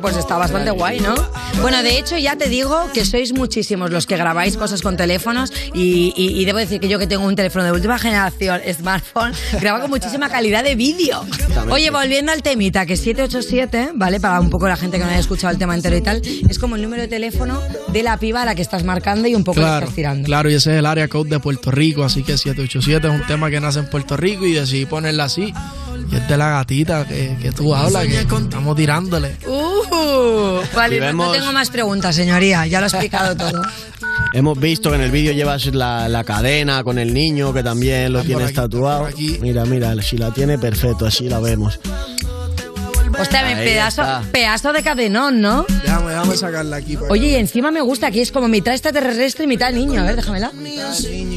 [0.00, 1.14] Pues está bastante guay, ¿no?
[1.60, 5.52] Bueno, de hecho, ya te digo que sois muchísimos los que grabáis cosas con teléfonos
[5.74, 9.32] y, y- y debo decir que yo que tengo un teléfono de última generación, smartphone,
[9.60, 11.24] grabo con muchísima calidad de vídeo.
[11.70, 14.20] Oye, volviendo al temita, que 787, ¿vale?
[14.20, 16.58] Para un poco la gente que no haya escuchado el tema entero y tal, es
[16.58, 19.44] como el número de teléfono de la piba a la que estás marcando y un
[19.44, 20.24] poco Claro, estás tirando.
[20.26, 23.26] claro, y ese es el área code de Puerto Rico, así que 787 es un
[23.26, 25.52] tema que nace en Puerto Rico y decidí ponerla así.
[26.10, 29.36] Y es de la gatita que, que tú hablas, que estamos tirándole.
[29.46, 33.62] Uh, vale, Y no- no vemos- tengo más preguntas, señoría, ya lo he explicado todo.
[34.34, 38.12] Hemos visto que en el vídeo llevas la, la cadena con el niño, que también
[38.12, 39.08] lo tienes tatuado.
[39.40, 41.80] Mira, mira, si la tiene perfecto, así la vemos.
[43.20, 44.22] Hostia, me pedazo, está.
[44.32, 45.66] pedazo de cadenón, ¿no?
[45.82, 46.96] Déjame, déjame sacarla aquí.
[46.96, 50.00] para- Oye, y encima me gusta que es como mitad extraterrestre y mitad niño.
[50.00, 50.52] A ver, déjamela.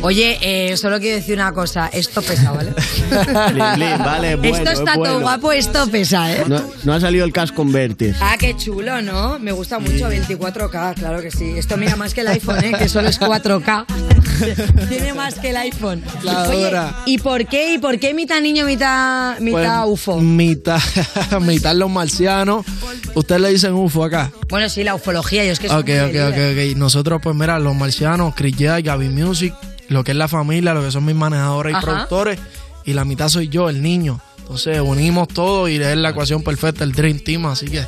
[0.01, 1.89] Oye, eh, solo quiero decir una cosa.
[1.91, 2.71] Esto pesa, ¿vale?
[3.51, 6.43] Blin, blin, vale, bueno, esto está es todo guapo, esto pesa, ¿eh?
[6.47, 8.15] No, no ha salido el Cash Converter.
[8.21, 9.39] Ah, qué chulo, ¿no?
[9.39, 11.53] Me gusta mucho 24K, claro que sí.
[11.57, 12.71] Esto mira más que el iPhone, ¿eh?
[12.77, 13.85] Que solo es 4K.
[14.89, 16.03] Tiene más que el iPhone.
[16.23, 16.71] La Oye.
[17.05, 17.73] ¿y por qué?
[17.73, 20.19] ¿Y por qué mitad niño, mitad, mitad Pues, UFO?
[20.19, 20.79] Mitad,
[21.41, 22.65] mitad los marcianos.
[23.15, 24.31] Ustedes le dicen UFO acá.
[24.49, 26.37] Bueno, sí, la ufología, yo es que soy Ok, muy ok, ok,
[26.71, 26.77] ok.
[26.77, 29.53] Nosotros, pues mira, los marcianos, Chris Jedi, Gaby Music,
[29.89, 31.85] lo que es la familia, lo que son mis manejadores y Ajá.
[31.85, 32.39] productores,
[32.85, 34.21] y la mitad soy yo, el niño.
[34.39, 37.85] Entonces unimos todo y es la ecuación perfecta, el Dream Team, así que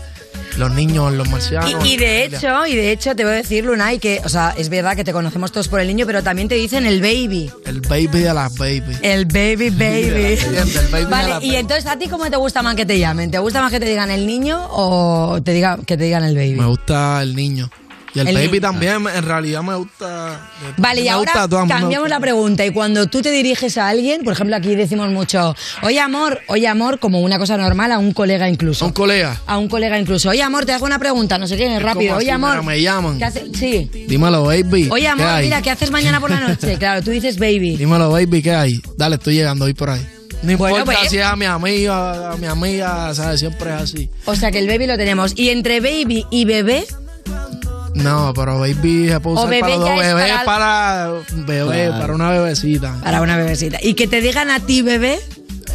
[0.58, 1.86] los niños, los marcianos.
[1.86, 4.54] Y, y de hecho, y de hecho te voy a decir, Lunay, que, o sea,
[4.58, 7.52] es verdad que te conocemos todos por el niño, pero también te dicen el baby.
[7.66, 8.98] El baby de las baby.
[9.02, 10.38] El baby, baby.
[10.46, 13.32] El baby Vale, y entonces, ¿a ti cómo te gusta más que te llamen?
[13.32, 16.36] ¿Te gusta más que te digan el niño o te diga, que te digan el
[16.36, 16.56] baby?
[16.56, 17.70] Me gusta el niño.
[18.16, 20.40] Y el, El baby también, en realidad me gusta.
[20.78, 22.66] Vale, y me ahora gusta cambiamos la pregunta.
[22.66, 26.68] Y cuando tú te diriges a alguien, por ejemplo, aquí decimos mucho, oye amor, oye
[26.68, 28.86] amor, como una cosa normal a un colega incluso.
[28.86, 29.42] ¿A un colega?
[29.48, 30.30] A un colega incluso.
[30.30, 32.10] Oye amor, te hago una pregunta, no sé qué, rápido.
[32.10, 32.64] como Oye así, amor.
[32.64, 33.18] me llaman.
[33.18, 33.90] ¿qué hace- Sí.
[34.08, 34.90] Dímelo, baby.
[34.92, 36.78] Oye ¿qué amor, mira, ¿qué haces mañana por la noche?
[36.84, 37.78] Claro, tú dices baby.
[37.78, 38.82] Dímelo, baby, ¿qué hay?
[38.98, 40.06] Dale, estoy llegando, voy por ahí.
[40.44, 43.40] No Bueno, importa pues- si es a mi amiga, a mi amiga, ¿sabes?
[43.40, 44.10] Siempre es así.
[44.26, 45.34] O sea que el baby lo tenemos.
[45.38, 46.86] Y entre baby y bebé,
[47.96, 50.02] No, pero baby se puede O usar bebé para los ya dos.
[50.04, 51.12] es Bebé para- para,
[51.46, 52.00] bebé, Claro.
[52.02, 52.96] para una bebecita.
[53.04, 53.78] para una bebecita.
[53.82, 55.20] Y que te digan a ti bebé,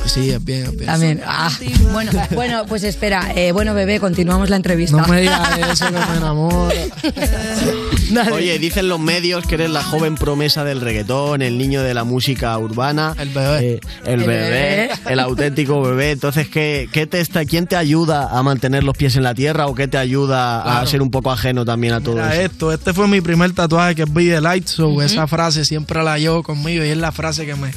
[0.07, 0.87] Sí, es bien, es bien.
[0.87, 1.23] también.
[1.27, 1.51] Ah,
[1.93, 3.33] bueno, bueno, pues espera.
[3.35, 4.97] Eh, bueno, bebé, continuamos la entrevista.
[4.97, 5.99] No me digas eso que me
[8.33, 12.05] Oye, dicen los medios que eres la joven promesa del reggaetón, el niño de la
[12.05, 13.15] música urbana.
[13.19, 13.73] El bebé.
[13.75, 14.91] eh, el, El bebé, bebé.
[15.09, 16.13] el auténtico bebé.
[16.13, 19.67] Entonces, ¿qué, qué te está, ¿quién te ayuda a mantener los pies en la tierra
[19.67, 22.43] o qué te ayuda a ser un poco ajeno también a todo Mira eso?
[22.43, 26.03] esto, este fue mi primer tatuaje que es Be the Light, so esa frase siempre
[26.03, 27.71] la llevo conmigo y es la frase que me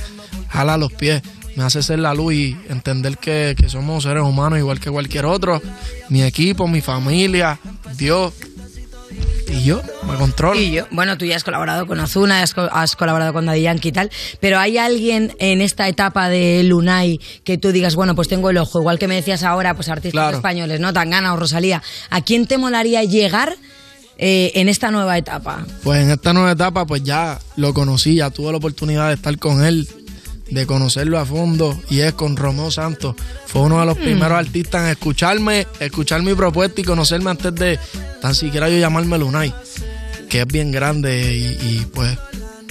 [0.50, 1.22] jala los pies,
[1.56, 5.26] me hace ser la luz y entender que, que somos seres humanos igual que cualquier
[5.26, 5.62] otro,
[6.10, 7.60] mi equipo, mi familia,
[7.98, 8.34] Dios
[9.52, 10.60] y yo, me controlo.
[10.60, 13.62] Y yo, bueno, tú ya has colaborado con Ozuna, has, co- has colaborado con Daddy
[13.64, 14.10] Yankee y tal,
[14.40, 18.58] pero ¿hay alguien en esta etapa de Lunay que tú digas, bueno, pues tengo el
[18.58, 20.38] ojo, igual que me decías ahora, pues artistas Claro.
[20.38, 20.94] españoles, ¿no?
[20.94, 23.56] Tangana o Rosalía, ¿a quién te molaría llegar
[24.18, 25.66] eh, en esta nueva etapa?
[25.84, 29.38] Pues en esta nueva etapa, pues ya lo conocí, ya tuve la oportunidad de estar
[29.38, 29.88] con él,
[30.52, 33.16] de conocerlo a fondo, y es con Romeo Santos.
[33.48, 34.02] Fue uno de los Mm.
[34.02, 37.80] primeros artistas en escucharme, escuchar mi propuesta y conocerme antes de
[38.22, 39.54] tan siquiera yo llamarme Lunay,
[40.30, 42.18] que es bien grande y, y, pues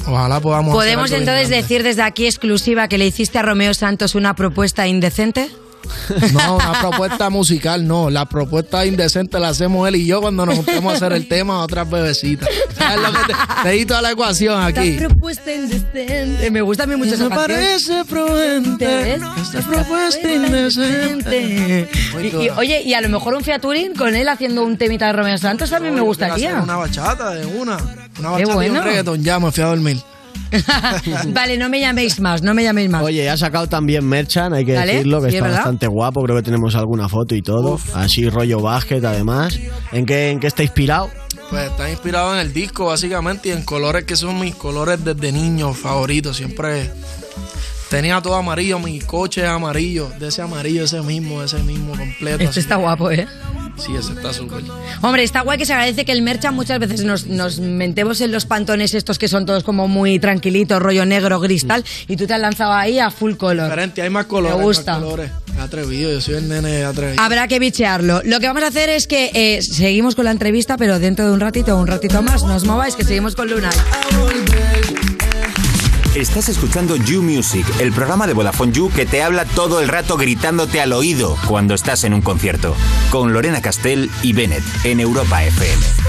[0.06, 0.70] ojalá podamos.
[0.72, 4.34] hacer ¿Podemos algo entonces decir desde aquí exclusiva que le hiciste a Romeo Santos una
[4.34, 5.48] propuesta indecente?
[6.32, 8.10] No, una propuesta musical, no.
[8.10, 11.54] La propuesta indecente la hacemos él y yo cuando nos juntemos a hacer el tema
[11.54, 12.48] a otras bebecitas.
[12.76, 14.88] ¿Sabes lo que te, te di toda la ecuación aquí?
[14.90, 16.50] Esta propuesta indecente.
[16.50, 21.88] Me gusta a mí mucho esa Me parece prudente esta propuesta indecente.
[22.22, 25.12] Y- y, oye, y a lo mejor un featuring con él haciendo un temita de
[25.12, 26.60] Romeo Santos también me gustaría.
[26.62, 27.76] Una bachata de una.
[27.76, 28.78] Una Qué bachata y bueno.
[28.80, 29.22] un reggaetón.
[29.24, 29.98] Ya me fui a dormir.
[31.32, 33.02] vale, no me llaméis más, no me llaméis más.
[33.02, 35.58] Oye, ha sacado también Merchan, hay que Dale, decirlo, que sí, es está verdad.
[35.58, 37.78] bastante guapo, creo que tenemos alguna foto y todo.
[37.94, 39.58] Así rollo basket además.
[39.92, 41.10] ¿En qué, en qué está inspirado?
[41.50, 45.32] Pues está inspirado en el disco, básicamente, y en colores que son mis colores desde
[45.32, 46.36] niño favoritos.
[46.36, 46.90] Siempre
[47.90, 52.36] tenía todo amarillo, mi coche es amarillo, de ese amarillo, ese mismo, ese mismo completo.
[52.38, 52.60] Este así.
[52.60, 53.26] está guapo, ¿eh?
[53.76, 54.62] Sí, ese está súper.
[55.00, 58.30] Hombre, está guay que se agradece que el merchan muchas veces nos, nos mentemos en
[58.30, 62.26] los pantones estos que son todos como muy tranquilitos, rollo negro, gris, tal, y tú
[62.26, 63.64] te has lanzado ahí a full color.
[63.64, 64.56] Diferente, hay más colores.
[64.56, 64.92] Me gusta.
[64.92, 65.30] Más colores.
[65.58, 67.22] Atrevido, yo soy el nene atrevido.
[67.22, 68.22] Habrá que bichearlo.
[68.24, 71.32] Lo que vamos a hacer es que eh, seguimos con la entrevista, pero dentro de
[71.32, 73.70] un ratito, un ratito más, no os mováis, que seguimos con Luna.
[76.14, 80.16] Estás escuchando You Music, el programa de Vodafone You que te habla todo el rato
[80.16, 82.74] gritándote al oído cuando estás en un concierto.
[83.10, 86.00] Con Lorena Castell y Bennett en Europa FM.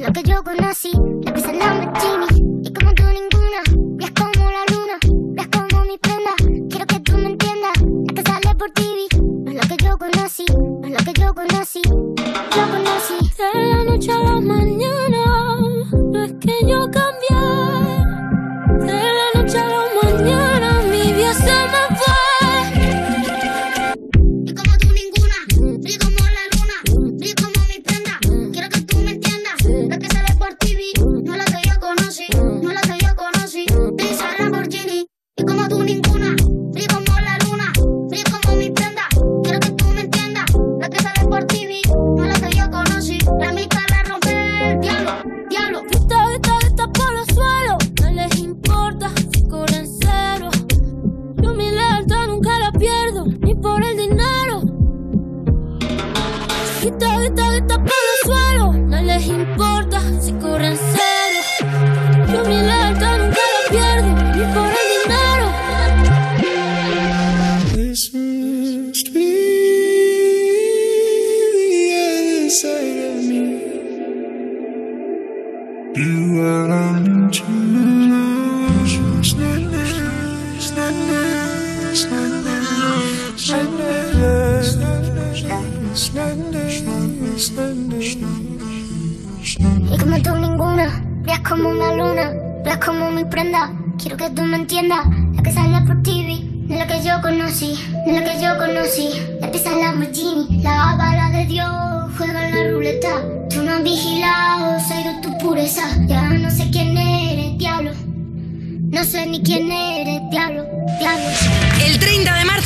[0.00, 0.92] Es la que yo conocí,
[1.24, 2.62] la sale en Lamborghini.
[2.64, 3.60] Y como tú ninguna,
[3.96, 6.30] brillas como la luna, brillas como mi prenda.
[6.70, 7.72] Quiero que tú me entiendas,
[8.06, 9.08] la que sale por TV,
[9.44, 13.30] no es la que yo conocí, no es la que yo conocí, yo conocí.
[13.36, 15.58] De la noche a la mañana,
[15.92, 17.19] no es que yo cambié.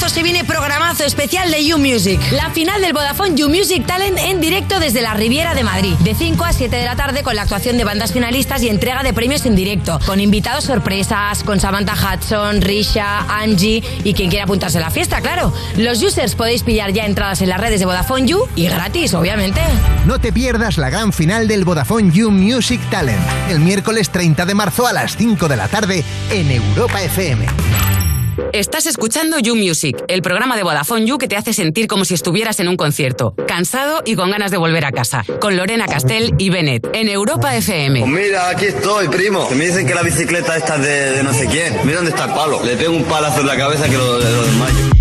[0.05, 2.21] Marzo se viene programazo especial de You Music.
[2.33, 5.95] La final del Vodafone You Music Talent en directo desde la Riviera de Madrid.
[6.01, 9.03] De 5 a 7 de la tarde con la actuación de bandas finalistas y entrega
[9.03, 9.99] de premios en directo.
[10.05, 15.21] Con invitados sorpresas, con Samantha Hudson, Risha, Angie y quien quiera apuntarse a la fiesta,
[15.21, 15.53] claro.
[15.77, 19.61] Los users podéis pillar ya entradas en las redes de Vodafone You y gratis, obviamente.
[20.07, 24.55] No te pierdas la gran final del Vodafone You Music Talent, el miércoles 30 de
[24.55, 27.94] marzo a las 5 de la tarde en Europa FM.
[28.53, 32.14] Estás escuchando You Music, el programa de Vodafone You que te hace sentir como si
[32.14, 36.35] estuvieras en un concierto, cansado y con ganas de volver a casa, con Lorena Castell
[36.38, 38.01] y Bennett, en Europa FM.
[38.01, 39.49] Pues mira, aquí estoy, primo.
[39.51, 41.77] Me dicen que la bicicleta esta es de, no sé quién.
[41.85, 42.64] Mira dónde está el palo.
[42.64, 44.94] Le pego un palazo en la cabeza que lo, lo desmayo.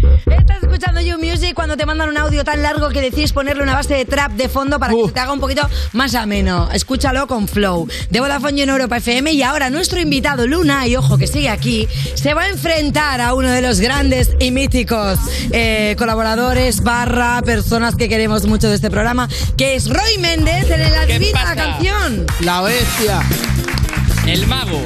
[0.84, 3.94] Escuchando You Music cuando te mandan un audio tan largo que decís ponerle una base
[3.94, 6.70] de trap de fondo para que se te haga un poquito más ameno.
[6.74, 7.88] Escúchalo con Flow.
[8.10, 11.88] De Vodafone en Europa FM y ahora nuestro invitado Luna, y ojo que sigue aquí,
[12.16, 15.20] se va a enfrentar a uno de los grandes y míticos
[15.54, 20.82] eh, colaboradores barra personas que queremos mucho de este programa, que es Roy Méndez en
[20.82, 22.26] el Adivina la canción.
[22.42, 23.22] La bestia.
[24.28, 24.82] El mago.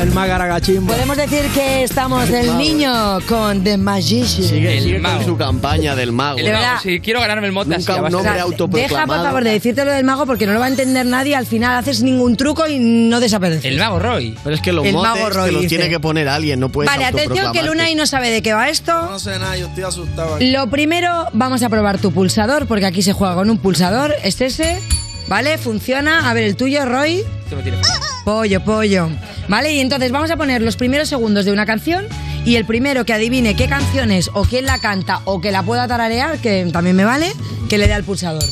[0.00, 0.92] El magaragachimbo.
[0.92, 4.48] Podemos decir que estamos del mago, niño con The Magician.
[4.48, 5.16] Sigue, El sigue mago.
[5.18, 6.38] con su campaña del mago.
[6.38, 9.06] El mago, si quiero ganarme el mote Nunca un nombre Deja, autoproclamado.
[9.06, 11.36] por favor, de decirte lo del mago porque no lo va a entender nadie.
[11.36, 13.64] Al final haces ningún truco y no desapareces.
[13.64, 14.36] El mago Roy.
[14.42, 15.76] Pero es que los El motes mago Roy te los dice.
[15.76, 17.62] tiene que poner alguien, no puedes Vale, atención que.
[17.62, 18.92] Luna y no sabe de qué va esto.
[18.92, 20.34] No sé nada, yo estoy asustado.
[20.34, 20.50] aquí.
[20.50, 24.12] Lo primero, vamos a probar tu pulsador, porque aquí se juega con un pulsador.
[24.24, 24.80] Es ese,
[25.28, 25.58] ¿vale?
[25.58, 26.28] Funciona.
[26.30, 27.22] A ver, el tuyo, Roy.
[27.44, 27.78] Este me tiene-
[28.24, 29.08] Pollo, pollo.
[29.48, 29.74] ¿Vale?
[29.74, 32.06] Y entonces vamos a poner los primeros segundos de una canción
[32.44, 35.62] y el primero que adivine qué canción es o quién la canta o que la
[35.64, 37.32] pueda tararear, que también me vale,
[37.68, 38.44] que le dé al pulsador.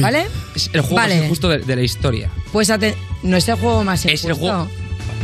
[0.00, 0.26] ¿Vale?
[0.56, 1.14] Es el juego Vale.
[1.16, 2.30] más injusto de, de la historia.
[2.52, 4.36] Pues aten- no es el juego más Es el injusto.
[4.38, 4.68] juego-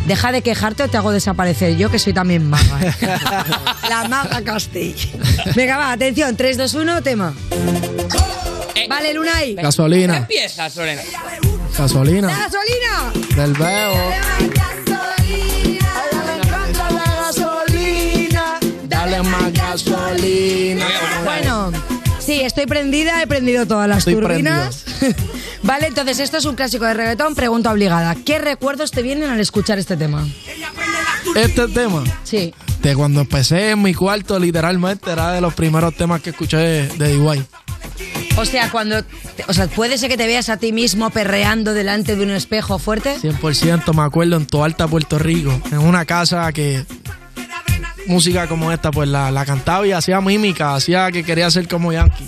[0.07, 2.79] Deja de quejarte o te hago desaparecer yo, que soy también maga.
[2.83, 2.93] ¿eh?
[3.89, 4.95] La maga Castell.
[5.57, 6.37] Venga, va, atención.
[6.37, 7.33] 3, 2, 1, tema.
[8.89, 9.55] Vale, Lunay.
[9.55, 10.17] Gasolina.
[10.19, 11.03] Empiezas, Lorena.
[11.77, 12.29] Gasolina.
[12.29, 13.13] ¡La gasolina!
[13.37, 13.97] Del bebo.
[18.89, 20.87] Dale más gasolina.
[21.25, 21.73] Bueno,
[22.21, 24.85] sí, estoy prendida, he prendido todas las Estoy turbinas.
[25.63, 27.35] vale, entonces esto es un clásico de reggaetón.
[27.35, 28.15] Pregunta obligada.
[28.15, 30.27] ¿Qué recuerdos te vienen al escuchar este tema?
[31.35, 32.05] Este tema.
[32.23, 32.55] Sí.
[32.81, 37.09] De cuando empecé en mi cuarto, literalmente, era de los primeros temas que escuché de
[37.09, 37.45] DIY.
[38.37, 39.03] O sea, cuando.
[39.49, 42.79] O sea, puede ser que te veas a ti mismo perreando delante de un espejo
[42.79, 43.17] fuerte.
[43.21, 46.85] 100% me acuerdo en Toalta, Puerto Rico, en una casa que
[48.07, 51.93] música como esta pues la, la cantaba y hacía mímica, hacía que quería ser como
[51.93, 52.25] Yankee.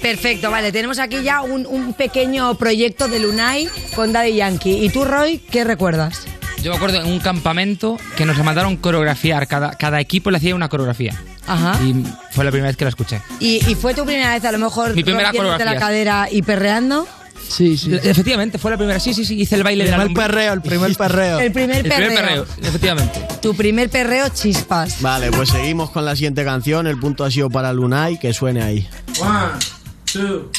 [0.00, 0.72] Perfecto, vale.
[0.72, 4.84] Tenemos aquí ya un, un pequeño proyecto de Lunay con Daddy Yankee.
[4.84, 6.26] ¿Y tú, Roy, qué recuerdas?
[6.60, 9.46] Yo me acuerdo en un campamento que nos mandaron coreografiar.
[9.46, 11.14] Cada, cada equipo le hacía una coreografía.
[11.46, 11.82] Ajá.
[11.84, 13.20] Y fue la primera vez que la escuché.
[13.40, 16.42] ¿Y, y fue tu primera vez a lo mejor Mi primera rompiéndote la cadera y
[16.42, 17.06] perreando?
[17.48, 17.92] Sí, sí.
[18.02, 18.98] Efectivamente, fue la primera.
[19.00, 19.38] Sí, sí, sí.
[19.40, 21.38] Hice el baile El de la perreo, el primer perreo.
[21.40, 22.44] El primer El primer perreo.
[22.46, 23.20] perreo, efectivamente.
[23.42, 25.02] Tu primer perreo chispas.
[25.02, 26.86] Vale, pues seguimos con la siguiente canción.
[26.86, 28.88] El punto ha sido para Lunay, que suene ahí.
[29.20, 29.58] One,
[30.10, 30.50] two,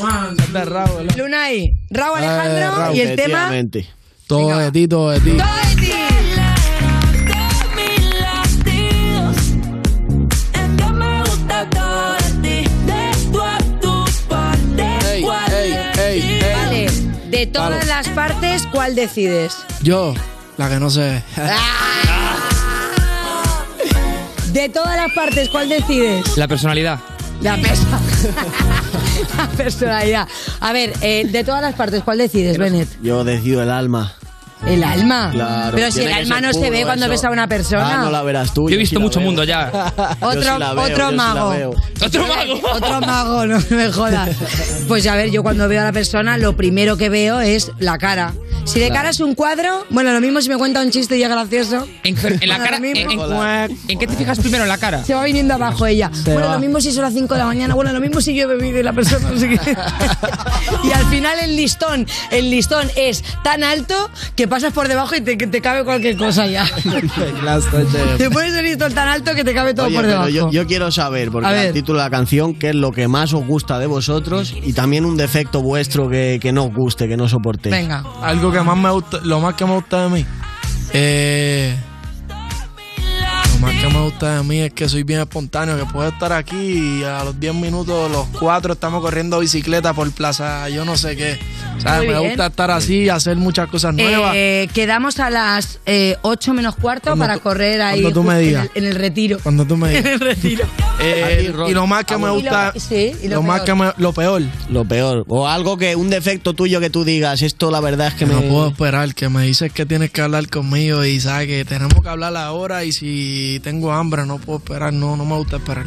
[0.00, 1.06] one, de Raúl.
[1.16, 3.52] Lunay, Raúl Alejandro Eh, Raúl, y el tema.
[4.26, 5.30] Todo de ti, todo de ti.
[5.36, 5.91] Todo de ti.
[17.42, 17.86] De todas Palo.
[17.86, 19.56] las partes, ¿cuál decides?
[19.82, 20.14] Yo,
[20.58, 21.24] la que no sé.
[24.52, 26.36] De todas las partes, ¿cuál decides?
[26.36, 27.00] La personalidad.
[27.40, 27.98] La pesa.
[29.38, 30.28] la personalidad.
[30.60, 32.86] A ver, eh, de todas las partes, ¿cuál decides, Bennett?
[33.02, 34.12] Yo decido el alma.
[34.66, 35.30] El alma.
[35.32, 37.10] Claro, Pero si tiene el que alma ser no se puro ve cuando eso.
[37.10, 37.94] ves a una persona.
[37.94, 38.68] Ah, no la verás tú.
[38.68, 39.26] Yo he visto mucho veo.
[39.26, 39.70] mundo ya.
[40.20, 41.74] Otro, sí la veo, otro mago.
[42.04, 42.60] Otro mago.
[42.72, 44.30] Otro mago, no me jodas.
[44.88, 47.98] Pues a ver, yo cuando veo a la persona, lo primero que veo es la
[47.98, 48.32] cara.
[48.64, 51.22] Si de cara es un cuadro, bueno, lo mismo si me cuenta un chiste y
[51.24, 51.84] es gracioso.
[52.04, 52.76] En, en la Ahora cara.
[52.76, 53.44] En, mismo.
[53.44, 54.62] en- ¿en qué te fijas primero?
[54.62, 55.02] ¿En la cara?
[55.04, 56.12] Se va viniendo abajo ella.
[56.14, 56.54] Se bueno, va.
[56.54, 57.74] lo mismo si son las 5 de la mañana.
[57.74, 59.58] Bueno, lo mismo si yo he bebido y la persona no sé qué.
[60.84, 65.22] y al final el listón, el listón es tan alto que pasas por debajo y
[65.22, 66.66] te, te cabe cualquier cosa ya.
[68.18, 70.28] te pones el listón tan alto que te cabe todo Oye, por pero debajo.
[70.28, 73.32] yo, yo quiero saber, porque el título de la canción, qué es lo que más
[73.32, 77.16] os gusta de vosotros y también un defecto vuestro que, que no os guste, que
[77.16, 77.74] no soportéis.
[77.74, 78.04] Venga.
[78.20, 80.26] Algo que más me gusta, lo más que me gusta de mí.
[80.92, 81.74] Eh,
[83.62, 87.00] más que me gusta de mí es que soy bien espontáneo, que puedo estar aquí
[87.00, 91.16] y a los 10 minutos los cuatro estamos corriendo bicicleta por plaza, yo no sé
[91.16, 91.38] qué.
[91.84, 92.28] Muy Me bien.
[92.28, 94.34] gusta estar así y hacer muchas cosas nuevas.
[94.36, 98.26] Eh, quedamos a las eh, 8 menos cuarto Cuando para tú- correr ahí cuando tú
[98.28, 98.68] me en digas.
[98.74, 99.38] el- en el retiro.
[99.42, 100.12] Cuando tú me En digas.
[100.12, 100.64] el retiro.
[101.00, 103.78] Eh, y lo más que me Y lo- gusta, sí, y lo lo, más peor.
[103.78, 105.24] que me, lo peor, Lo peor.
[105.28, 108.40] O algo que, un defecto tuyo que tú digas, esto la verdad es que no
[108.40, 108.48] me...
[108.48, 112.08] puedo esperar, que me dices que tienes que hablar conmigo y sabes que tenemos que
[112.08, 115.86] hablar ahora y si tengo hambre no puedo esperar, no, no me gusta esperar.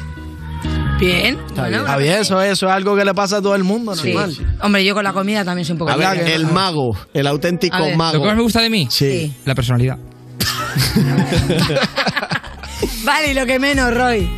[0.99, 1.37] Bien.
[1.55, 4.13] Bueno, Está bien, eso, eso es algo que le pasa a todo el mundo, sí.
[4.13, 4.57] normal.
[4.61, 7.77] Hombre, yo con la comida también soy un poco A ver, el mago, el auténtico
[7.83, 7.97] ver.
[7.97, 8.13] mago.
[8.17, 8.87] ¿Lo que más me gusta de mí?
[8.89, 9.33] Sí.
[9.43, 9.97] La personalidad.
[13.03, 14.29] Vale, y lo que menos, Roy.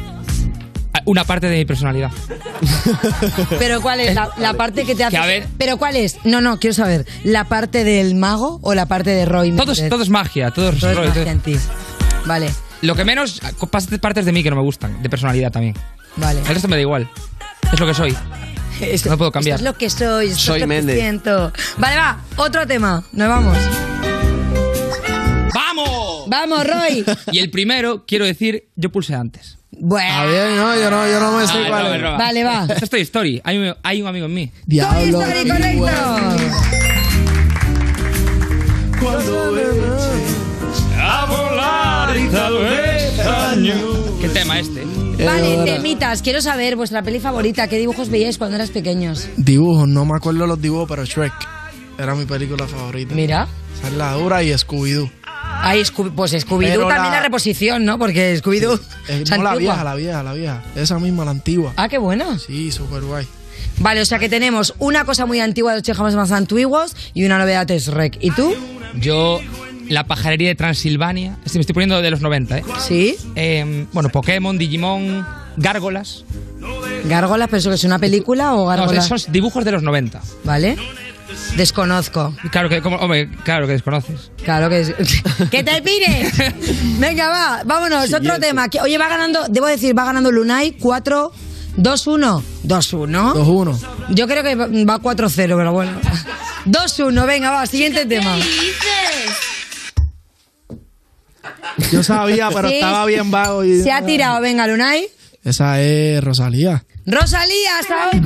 [1.05, 2.11] Una parte de mi personalidad.
[3.59, 5.15] Pero ¿cuál es la, la parte que te hace?
[5.15, 5.47] Que a ver.
[5.57, 6.17] Pero ¿cuál es?
[6.25, 7.05] No, no, quiero saber.
[7.23, 9.51] ¿La parte del mago o la parte de Roy?
[9.51, 9.89] Todo es, Méndez?
[9.91, 11.55] todo es magia, todo es Todo es rollo, magia todo- en ti.
[12.25, 12.49] Vale,
[12.81, 13.41] Lo que menos,
[14.01, 15.75] partes de mí que no me gustan, de personalidad también.
[16.15, 16.39] vale.
[16.41, 17.09] El resto me da igual.
[17.73, 18.15] Es lo que soy.
[18.81, 19.55] Esto- No puedo cambiar.
[19.55, 20.99] Esto es lo que soy, esto Soy es lo que Méndez.
[20.99, 21.51] siento.
[21.77, 23.03] Vale, va, otro tema.
[23.13, 23.57] Nos vamos.
[25.53, 26.25] ¡Vamos!
[26.29, 27.05] Vamos, Roy.
[27.31, 29.57] Y el primero, quiero decir, yo pulsé antes.
[29.71, 30.07] Bueno.
[30.09, 32.17] Está bien, no, yo no, yo no me sé Ah, no, no.
[32.17, 32.65] Vale, va.
[32.69, 33.41] Esto es Toy Story.
[33.43, 34.51] Hay un, hay un amigo en mí.
[34.65, 35.19] Diablo.
[35.19, 35.87] Toy Story, correcto.
[39.01, 39.46] Y
[42.31, 43.13] tal vez
[44.21, 44.83] ¿Qué tema este?
[45.25, 46.21] Vale, temitas.
[46.21, 47.67] Quiero saber vuestra peli favorita.
[47.67, 49.27] ¿Qué dibujos veíais cuando eras pequeños?
[49.37, 51.33] Dibujos, no me acuerdo los dibujos, pero Shrek
[51.97, 53.15] era mi película favorita.
[53.15, 53.47] Mira.
[53.95, 55.09] La dura y Scooby-Doo.
[55.59, 57.97] Ay, Scooby- pues Scooby-Doo también la- la reposición, ¿no?
[57.97, 58.79] Porque Scooby-Doo.
[59.07, 60.63] Eh, es no la vieja, la vieja, la vieja.
[60.75, 61.73] Esa misma, la antigua.
[61.77, 62.37] Ah, qué bueno.
[62.39, 63.27] Sí, súper guay.
[63.79, 67.25] Vale, o sea que tenemos una cosa muy antigua de los Chejamas más antiguos y
[67.25, 68.17] una novedad es Rec.
[68.21, 68.53] ¿Y tú?
[68.95, 69.39] Yo,
[69.89, 71.37] la pajarería de Transilvania.
[71.45, 72.63] Este me estoy poniendo de los 90, ¿eh?
[72.85, 73.15] Sí.
[73.35, 75.25] Eh, bueno, Pokémon, Digimon,
[75.57, 76.23] Gárgolas.
[77.05, 77.47] ¿Gárgolas?
[77.47, 79.07] ¿Pero eso que es una película o No, gárgolas?
[79.07, 80.21] son dibujos de los 90.
[80.43, 80.77] ¿Vale?
[81.55, 82.33] Desconozco.
[82.51, 84.31] Claro que, como, hombre, claro que desconoces.
[84.43, 84.93] Claro que es.
[85.51, 86.33] ¡Que te pires!
[86.99, 88.47] Venga, va, vámonos, otro Siguiente.
[88.47, 88.69] tema.
[88.69, 91.31] Que, oye, va ganando, debo decir, va ganando Lunay 4,
[91.77, 92.41] 2-1.
[92.65, 93.33] 2-1.
[93.33, 93.79] 2-1.
[94.09, 95.99] Yo creo que va va 4-0, pero bueno.
[96.65, 98.35] 2-1, venga, va, siguiente tema.
[101.91, 103.63] Yo sabía, pero Sí, estaba bien vago.
[103.63, 103.81] Y...
[103.81, 105.07] Se ha tirado, venga, Lunay.
[105.43, 106.83] Esa es Rosalía.
[107.05, 108.21] Rosalía, son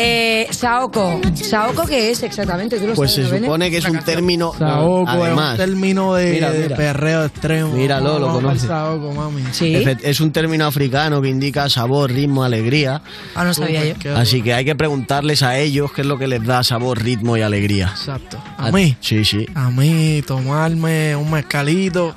[0.00, 1.20] eh, Saoko.
[1.34, 2.78] ¿Saoko qué es exactamente?
[2.78, 4.52] ¿Tú lo Pues se sabes, supone que es un término.
[4.56, 6.76] Saoko es un además, término de, Mira, de mira.
[6.76, 7.72] perreo extremo.
[7.74, 8.62] Míralo, lo Vamos conoce.
[8.62, 9.42] al Saoko, mami.
[9.42, 13.02] Efe- Es un término africano que indica sabor, ritmo, alegría.
[13.34, 14.16] Ah, no sabía yo.
[14.16, 17.36] Así que hay que preguntarles a ellos qué es lo que les da sabor, ritmo
[17.36, 17.88] y alegría.
[17.88, 18.38] Exacto.
[18.56, 18.96] ¿A mí?
[19.00, 19.46] Sí, sí.
[19.54, 22.14] A mí, tomarme un mezcalito,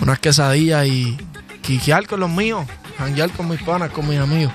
[0.00, 1.16] unas quesadillas y
[1.62, 2.64] quiquear con los míos,
[2.98, 4.52] janguear con mis panas, con mis amigos.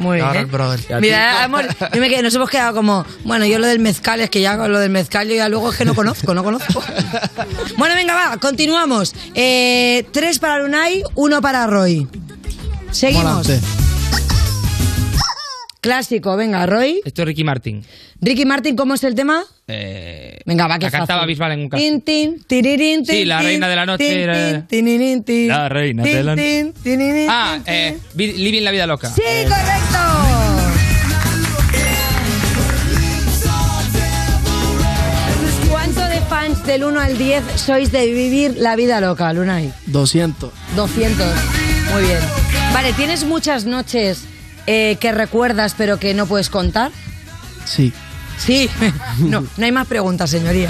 [0.00, 0.50] Muy bien.
[0.50, 0.80] brother.
[1.00, 4.30] Mira, amor, yo me quedé- nos hemos quedado como, bueno, yo lo del mezcal es
[4.30, 6.82] que ya con lo del mezcal yo ya luego es que no conozco, no conozco.
[7.76, 9.14] bueno, venga, va, continuamos.
[9.34, 12.08] Eh, tres para Lunay, uno para Roy.
[12.90, 13.46] Seguimos.
[15.80, 17.00] Clásico, venga, Roy.
[17.04, 17.82] Esto es Ricky Martin.
[18.20, 19.42] Ricky Martin, ¿cómo es el tema?
[19.66, 21.24] Eh, Venga, va, que La cantaba.
[21.24, 21.80] Bisbal en un caso.
[21.82, 25.48] Tin, tin, tirirín, Sí, la reina de la noche tin, era- tin, tinirín, tin.
[25.48, 29.08] La reina Tin, de la- tinirín, Ah, tin, eh, Vi- Living la vida loca.
[29.08, 29.98] Sí, correcto.
[35.70, 39.72] ¿Cuánto de fans del 1 al 10 sois de vivir la vida loca, Lunay?
[39.86, 40.52] 200.
[40.76, 41.26] 200.
[41.92, 42.18] Muy bien.
[42.74, 44.24] Vale, ¿tienes muchas noches
[44.72, 46.92] eh, que recuerdas pero que no puedes contar?
[47.64, 47.92] Sí.
[48.38, 48.68] Sí.
[49.18, 50.68] No, no hay más preguntas, señoría.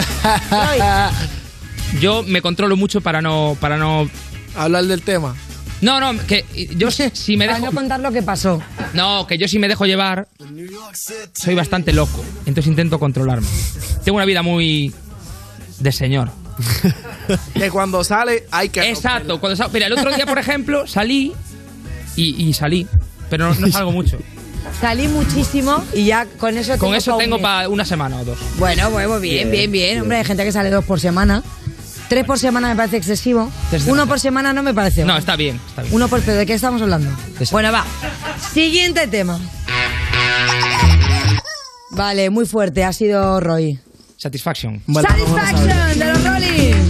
[2.00, 4.08] Yo me controlo mucho para no para no
[4.56, 5.34] hablar del tema.
[5.80, 6.44] No, no, que
[6.76, 8.60] yo si me Para dejo no contar lo que pasó.
[8.92, 10.28] No, que yo si me dejo llevar
[11.32, 13.46] soy bastante loco, entonces intento controlarme.
[14.04, 14.92] Tengo una vida muy
[15.78, 16.30] de señor.
[17.54, 18.88] Que cuando sale hay que.
[18.90, 21.32] Exacto, cuando sal- Mira, el otro día, por ejemplo, salí
[22.16, 22.86] y, y salí,
[23.30, 24.18] pero no, no salgo mucho.
[24.80, 27.42] Salí muchísimo y ya con eso Con tengo eso pa' un tengo mes.
[27.42, 28.38] para una semana o dos.
[28.58, 30.00] Bueno, bueno, bien, bien, bien.
[30.02, 31.42] Hombre, hay gente que sale dos por semana.
[32.08, 33.50] Tres por semana me parece excesivo.
[33.70, 35.04] Tres Uno por semana no me parece.
[35.04, 35.94] No, está bien, está bien.
[35.94, 36.20] Uno por...
[36.22, 37.08] ¿Pero de qué estamos hablando?
[37.52, 37.84] Bueno, va.
[38.52, 39.38] Siguiente tema.
[41.92, 42.84] Vale, muy fuerte.
[42.84, 43.78] Ha sido Roy.
[44.16, 44.82] Satisfaction.
[44.92, 46.89] Satisfaction de los Rolling.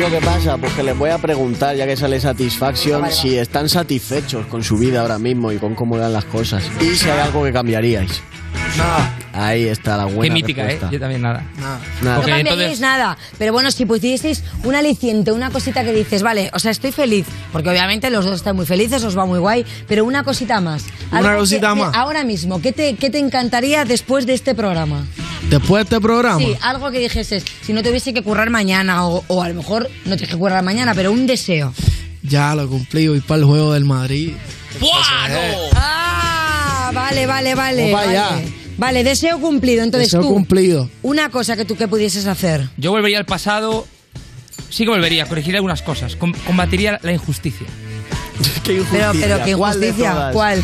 [0.00, 3.68] Lo que pasa, pues que les voy a preguntar, ya que sale Satisfaction, si están
[3.68, 6.64] satisfechos con su vida ahora mismo y con cómo dan las cosas.
[6.80, 8.22] Y si hay algo que cambiaríais.
[8.78, 9.14] Nada.
[9.32, 10.86] Ahí está la buena Qué mítica, respuesta.
[10.86, 10.90] ¿eh?
[10.92, 11.44] Yo también nada.
[11.58, 11.78] Nada.
[12.02, 12.16] Nada.
[12.16, 13.18] No cambiaríais entonces- nada.
[13.38, 17.26] Pero bueno, si pusieseis un aliciente, una cosita que dices, vale, o sea, estoy feliz.
[17.52, 19.66] Porque obviamente los dos están muy felices, os va muy guay.
[19.86, 20.84] Pero una cosita más.
[21.12, 21.94] Una que- cosita que más.
[21.94, 25.04] ahora mismo, ¿qué te, ¿qué te encantaría después de este programa?
[25.48, 26.38] Después de este programa.
[26.38, 29.84] Sí, algo que dijeses, si no tuviese que currar mañana, o, o a lo mejor
[30.04, 31.72] no tienes que currar mañana, pero un deseo.
[32.22, 34.32] Ya lo cumplí, voy para el juego del Madrid.
[35.74, 37.92] Ah, vale, vale, vale.
[37.92, 38.18] Vamos vale.
[38.18, 38.40] allá.
[38.78, 39.82] Vale, deseo cumplido.
[39.84, 40.88] Entonces Deseo tú, cumplido.
[41.02, 42.68] una cosa que tú que pudieses hacer.
[42.76, 43.86] Yo volvería al pasado.
[44.70, 46.16] Sí que volvería, corregiría algunas cosas.
[46.16, 47.66] Com- combatiría la injusticia.
[48.64, 50.30] ¿Qué Pero, pero qué ¿Cuál de injusticia.
[50.32, 50.62] ¿Cuál?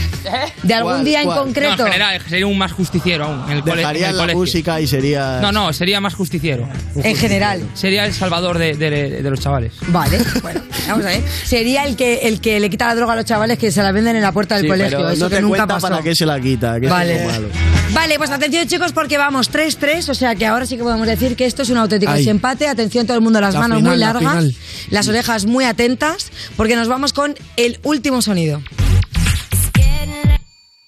[0.62, 1.38] ¿De algún ¿Cuál, día en cuál?
[1.38, 1.76] concreto?
[1.76, 3.44] No, en general, sería un más justiciero aún.
[3.44, 4.36] En el el la colegio.
[4.38, 5.40] música y sería...
[5.40, 6.68] No, no, sería más justiciero.
[7.02, 7.62] En general.
[7.74, 9.72] Sería el salvador de, de- de los chavales.
[9.88, 11.22] Vale, bueno, vamos a ver.
[11.44, 13.92] Sería el que, el que le quita la droga a los chavales que se la
[13.92, 14.98] venden en la puerta del Sí, colegio.
[14.98, 15.88] pero Eso no que te nunca cuenta pasó.
[15.88, 17.16] para qué se la quita, que Vale.
[17.16, 17.48] es lo malo.
[17.92, 21.36] Vale, pues atención chicos porque vamos 3-3, o sea que ahora sí que podemos decir
[21.36, 22.18] que esto es un auténtico Ay.
[22.18, 22.66] desempate.
[22.68, 24.44] Atención todo el mundo, las La manos final, muy la largas,
[24.90, 28.62] las orejas muy atentas, porque nos vamos con el último sonido.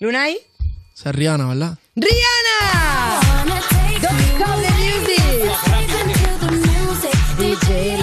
[0.01, 0.39] Lunay.
[0.95, 1.79] Se Rihanna, ¿verdad?
[1.97, 3.21] ¡Rihanna!
[4.01, 5.19] Don't stop the music.
[7.39, 7.99] DJ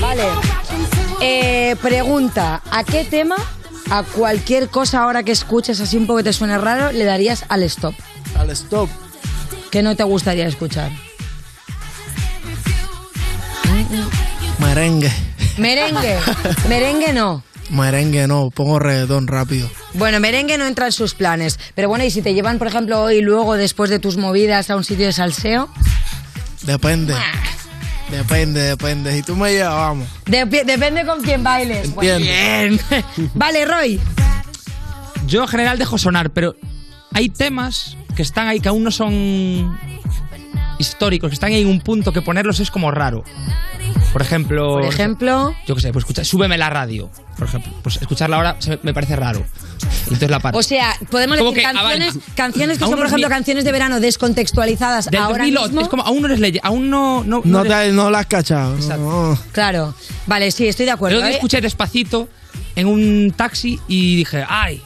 [0.00, 0.24] Vale.
[1.20, 3.36] Eh, pregunta, ¿a qué tema,
[3.90, 7.44] a cualquier cosa ahora que escuches así un poco que te suene raro, le darías
[7.48, 7.94] al stop?
[8.38, 8.88] Al stop.
[9.70, 10.90] ¿Qué no te gustaría escuchar?
[14.58, 15.10] Merengue.
[15.58, 16.16] Merengue.
[16.68, 17.42] Merengue no.
[17.70, 19.68] Merengue no, pongo reggaetón rápido.
[19.94, 21.58] Bueno, merengue no entra en sus planes.
[21.74, 24.76] Pero bueno, ¿y si te llevan, por ejemplo, hoy luego, después de tus movidas, a
[24.76, 25.68] un sitio de salseo?
[26.62, 27.14] Depende.
[28.10, 29.12] Depende, depende.
[29.14, 30.08] Si tú me llevas, vamos.
[30.26, 31.86] Dep- depende con quién bailes.
[31.88, 32.18] Entiendo.
[32.18, 32.80] bien.
[33.34, 34.00] vale, Roy.
[35.26, 36.54] Yo en general dejo sonar, pero
[37.12, 39.76] hay temas que están ahí que aún no son
[40.78, 43.24] históricos, que están ahí en un punto que ponerlos es como raro.
[44.12, 44.74] Por ejemplo.
[44.74, 45.54] Por ejemplo.
[45.66, 47.72] Yo qué sé, pues escucha, súbeme la radio, por ejemplo.
[47.82, 49.44] Pues escucharla ahora se me- me parece raro.
[50.04, 50.56] Entonces la paro.
[50.58, 53.72] O sea, podemos Como decir que, canciones, canciones que son, por ejemplo, mi- canciones de
[53.72, 55.80] verano descontextualizadas Del ahora 2008, mismo.
[55.80, 57.24] es como aún no eres ley, aún no.
[57.24, 58.76] No, No, eres- te, no la has cachado.
[58.98, 59.38] no.
[59.52, 59.94] Claro.
[60.26, 61.18] Vale, sí, estoy de acuerdo.
[61.20, 61.32] Yo ¿eh?
[61.32, 62.28] escuché despacito
[62.76, 64.80] en un taxi y dije, ay,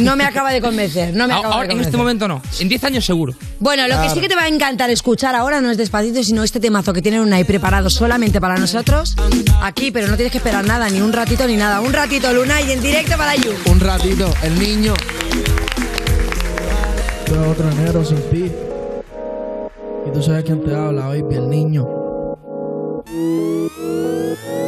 [0.00, 1.14] no me acaba de convencer.
[1.14, 1.88] No me A- acaba ahora, de en convencer.
[1.88, 2.42] este momento no.
[2.60, 3.34] En 10 años seguro.
[3.60, 6.42] Bueno, lo que sí que te va a encantar escuchar ahora no es despacito, sino
[6.42, 9.14] este temazo que tienen ahí preparado solamente para nosotros.
[9.62, 11.80] Aquí, pero no tienes que esperar nada, ni un ratito ni nada.
[11.80, 13.52] Un ratito, Luna, y en directo para You.
[13.66, 14.94] Un ratito, el niño.
[17.28, 18.52] Yo otro enero sin ti.
[20.06, 21.86] Y tú sabes quién te habla, baby, el niño.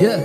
[0.00, 0.20] Yeah.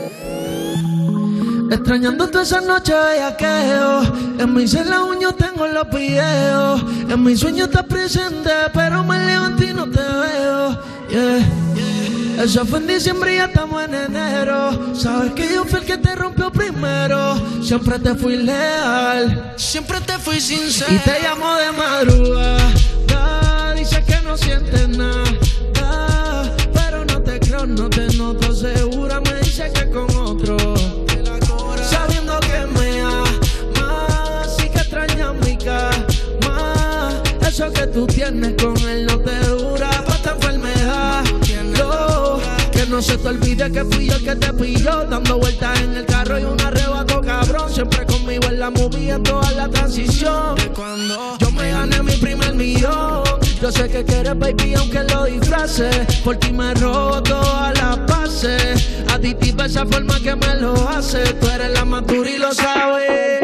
[1.73, 4.03] Extrañándote esa noche bellaqueo
[4.37, 6.83] En mi celda uña tengo los videos.
[7.09, 10.79] En mi sueño estás presente Pero me levanto y no te veo.
[11.09, 14.95] Yeah Eso fue en diciembre y ya estamos en enero.
[14.95, 17.41] Sabes que yo fui el que te rompió primero.
[17.63, 19.53] Siempre te fui leal.
[19.55, 22.73] Siempre te fui sincero Y te llamo de madrugada
[43.39, 45.05] que no se te olvide que fui yo el que te pilló.
[45.05, 47.73] Dando vueltas en el carro y un arrebato cabrón.
[47.73, 50.55] Siempre conmigo en la movie en toda la transición.
[51.39, 53.23] Yo me gané mi primer millón
[53.61, 56.21] Yo sé que quieres baby aunque lo disfraces.
[56.23, 61.23] Por ti me robo todas las bases Aditiva esa forma que me lo hace.
[61.33, 63.43] Tú eres la más dura y lo sabes.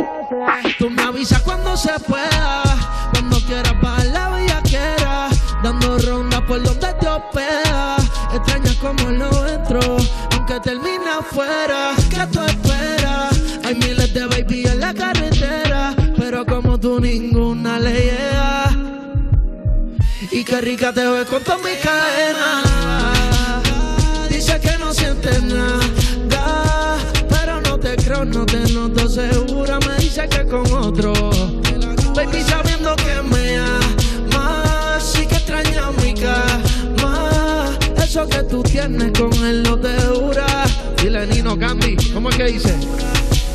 [0.77, 2.63] Tú me avisas cuando se pueda
[3.11, 5.29] Cuando quieras para la bellaquera
[5.63, 7.98] Dando rondas por donde te hospeda
[8.33, 9.97] Extrañas como lo entro
[10.31, 13.41] Aunque termine afuera ¿Qué tú esperas?
[13.65, 18.69] Hay miles de baby en la carretera Pero como tú ninguna le llega.
[20.31, 22.63] Y qué rica te ves con todas mis cadenas.
[24.29, 26.97] Dice que no sientes nada
[27.29, 31.28] Pero no te creo, no te noto segura Me dice que con otro
[38.29, 40.45] que tú tienes con él no te dura.
[41.01, 42.75] Dile Nino Candy, ¿cómo es que dice?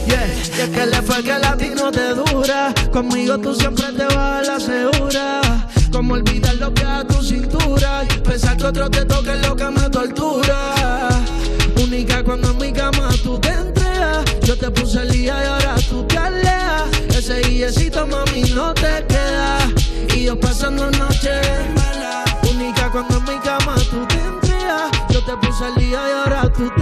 [0.07, 2.75] Yeah, y es que le fue que a ti no te dura.
[2.93, 5.41] Conmigo tú siempre te vas a la segura.
[5.91, 9.65] Como olvidar lo que a tu cintura y Pensar que otro te toque lo que
[9.71, 11.09] me tortura
[11.81, 14.25] Única cuando en mi cama tú te entregas.
[14.43, 16.91] Yo te puse el día y ahora tú te alejas.
[17.17, 19.59] Ese guillecito mami no te queda
[20.17, 21.14] Y yo pasando noche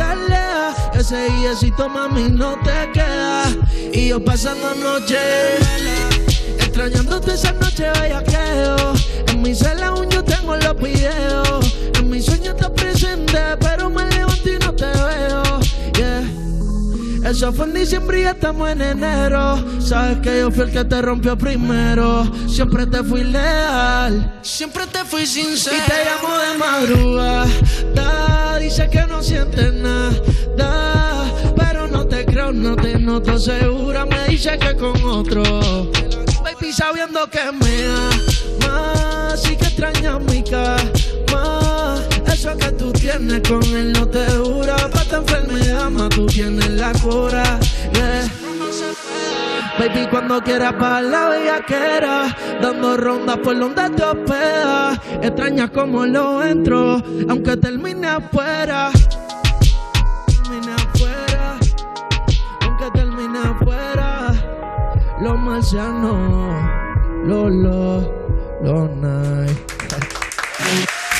[0.00, 3.44] alejas Ese guillecito mami no te queda.
[3.92, 5.18] Y yo pasando noche
[6.58, 8.92] Extrañándote esa noche bellaqueo
[9.28, 11.76] En mi celda aún yo tengo los videos.
[11.98, 13.71] En mi sueño estás presente Pero
[17.32, 19.56] Eso fue en diciembre y estamos en enero.
[19.80, 22.30] Sabes que yo fui el que te rompió primero.
[22.46, 25.78] Siempre te fui leal Siempre te fui sincero.
[25.78, 28.58] Y te llamo de madrugada.
[28.58, 30.12] Dice que no sientes nada.
[31.56, 33.38] Pero no te creo, no te noto.
[33.38, 35.42] Segura Me dice que con otro.
[36.44, 37.86] Baby sabiendo que me
[38.66, 41.61] amas Y que extrañas mi cama
[42.42, 46.70] Eso que tú tienes con él no te dura Pa' esta enfermedad más tú tienes
[46.70, 47.60] la cura
[47.94, 48.28] yeah.
[49.78, 56.42] Baby, cuando quieras para la bellaquera Dando rondas por donde te hospeda Extrañas como lo
[56.42, 58.90] entro Aunque termine afuera
[60.26, 61.58] Termine afuera
[62.62, 64.32] Aunque termine afuera
[65.20, 66.60] Los marcianos
[67.24, 68.04] Los, los,
[68.64, 69.71] los night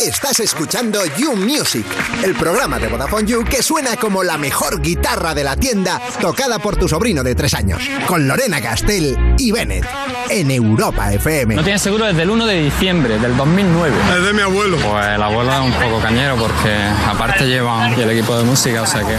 [0.05, 1.87] Estás escuchando You Music,
[2.25, 6.59] el programa de Vodafone You que suena como la mejor guitarra de la tienda tocada
[6.59, 9.87] por tu sobrino de tres años, con Lorena Castell y Bennett,
[10.29, 11.55] en Europa FM.
[11.55, 13.97] No tienes seguro desde el 1 de diciembre del 2009.
[14.17, 14.77] Es de mi abuelo.
[14.79, 16.75] Pues el abuelo es un poco cañero porque
[17.09, 19.17] aparte llevan el equipo de música, o sea que...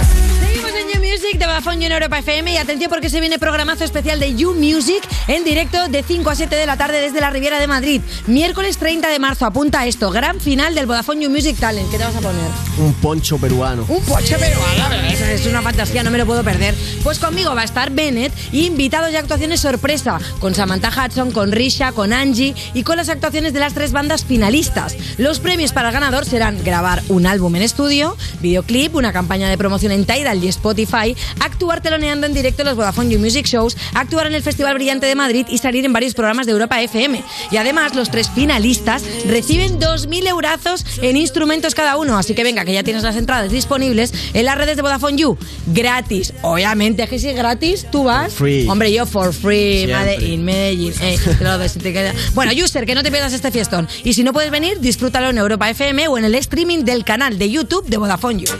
[1.54, 5.08] Vodafone You en Europa FM y atención porque se viene programazo especial de You Music
[5.28, 8.02] en directo de 5 a 7 de la tarde desde la Riviera de Madrid.
[8.26, 11.92] Miércoles 30 de marzo, apunta a esto, gran final del Vodafone You Music Talent.
[11.92, 12.50] ¿Qué te vas a poner?
[12.80, 13.86] Un poncho peruano.
[13.88, 16.74] Un poche peruano, eso es una fantasía, no me lo puedo perder.
[17.04, 21.52] Pues conmigo va a estar Bennett y invitados y actuaciones sorpresa, con Samantha Hudson, con
[21.52, 24.98] Risha, con Angie y con las actuaciones de las tres bandas finalistas.
[25.20, 29.58] Los premios para el ganador serán grabar un álbum en estudio, videoclip, una campaña de
[29.60, 33.78] promoción en Tidal y Spotify, actuar teloneando en directo en los Vodafone You Music Shows,
[33.94, 37.24] actuar en el Festival Brillante de Madrid y salir en varios programas de Europa FM.
[37.52, 42.18] Y además, los tres finalistas reciben 2.000 eurazos en instrumentos cada uno.
[42.18, 45.38] Así que venga, que ya tienes las entradas disponibles en las redes de Vodafone You.
[45.68, 46.34] Gratis.
[46.42, 48.34] Obviamente, que si es gratis, tú vas.
[48.34, 48.68] For free.
[48.68, 50.18] Hombre, yo for free, Siempre.
[50.18, 50.94] Made in Medellín.
[51.02, 52.14] eh, te lo doy, si te queda.
[52.34, 53.88] Bueno, user, que no te pierdas este fiestón.
[54.04, 57.38] Y si no puedes venir, disfrútalo en Europa FM o en el streaming del canal
[57.38, 58.52] de YouTube de Vodafone You.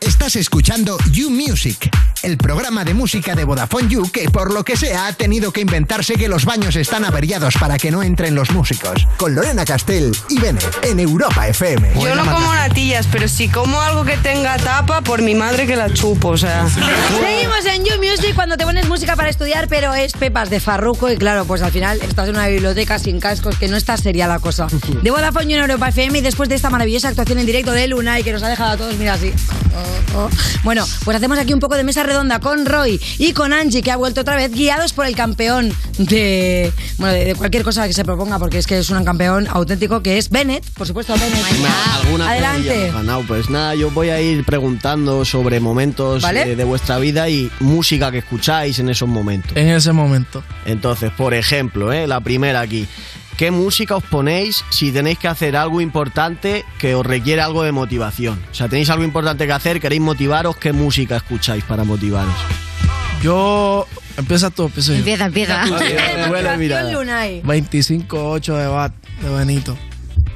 [0.00, 1.90] Estás escuchando You Music,
[2.22, 5.60] el programa de música de Vodafone You que por lo que sea ha tenido que
[5.60, 9.06] inventarse que los baños están averiados para que no entren los músicos.
[9.16, 11.94] Con Lorena Castell y Bennett en Europa FM.
[12.00, 15.76] Yo no como natillas, pero si como algo que tenga tapa, por mi madre que
[15.76, 16.66] la chupo, o sea.
[16.68, 21.10] Seguimos en You Music cuando te pones música para estudiar, pero es Pepas de Farruko
[21.10, 24.28] y claro, pues al final estás en una biblioteca sin cascos, que no está seria
[24.28, 24.68] la cosa.
[25.02, 27.88] De Vodafone You en Europa FM y después de esta maravillosa actuación en directo de
[27.88, 29.32] Luna y que nos ha dejado a todos, mira así.
[30.14, 30.30] Oh, oh.
[30.62, 33.90] Bueno, pues hacemos aquí un poco de mesa redonda con Roy y con Angie, que
[33.90, 37.94] ha vuelto otra vez, guiados por el campeón de, bueno, de, de cualquier cosa que
[37.94, 41.42] se proponga, porque es que es un campeón auténtico que es Bennett, por supuesto, Bennett.
[42.04, 42.90] Alguna Adelante.
[42.92, 43.22] ganado.
[43.26, 46.52] Pues nada, yo voy a ir preguntando sobre momentos ¿Vale?
[46.52, 49.56] eh, de vuestra vida y música que escucháis en esos momentos.
[49.56, 50.42] En ese momento.
[50.66, 52.86] Entonces, por ejemplo, eh, la primera aquí.
[53.36, 57.72] ¿Qué música os ponéis si tenéis que hacer algo importante que os requiere algo de
[57.72, 58.42] motivación?
[58.50, 62.34] O sea, tenéis algo importante que hacer, queréis motivaros, ¿qué música escucháis para motivaros?
[63.22, 63.86] Yo.
[64.16, 64.94] Empieza tú, yo.
[64.94, 65.64] Empieza, empieza.
[65.64, 66.92] Me duele mirada.
[66.92, 67.42] Lunay.
[67.42, 69.76] 25-8 de Bat de Benito.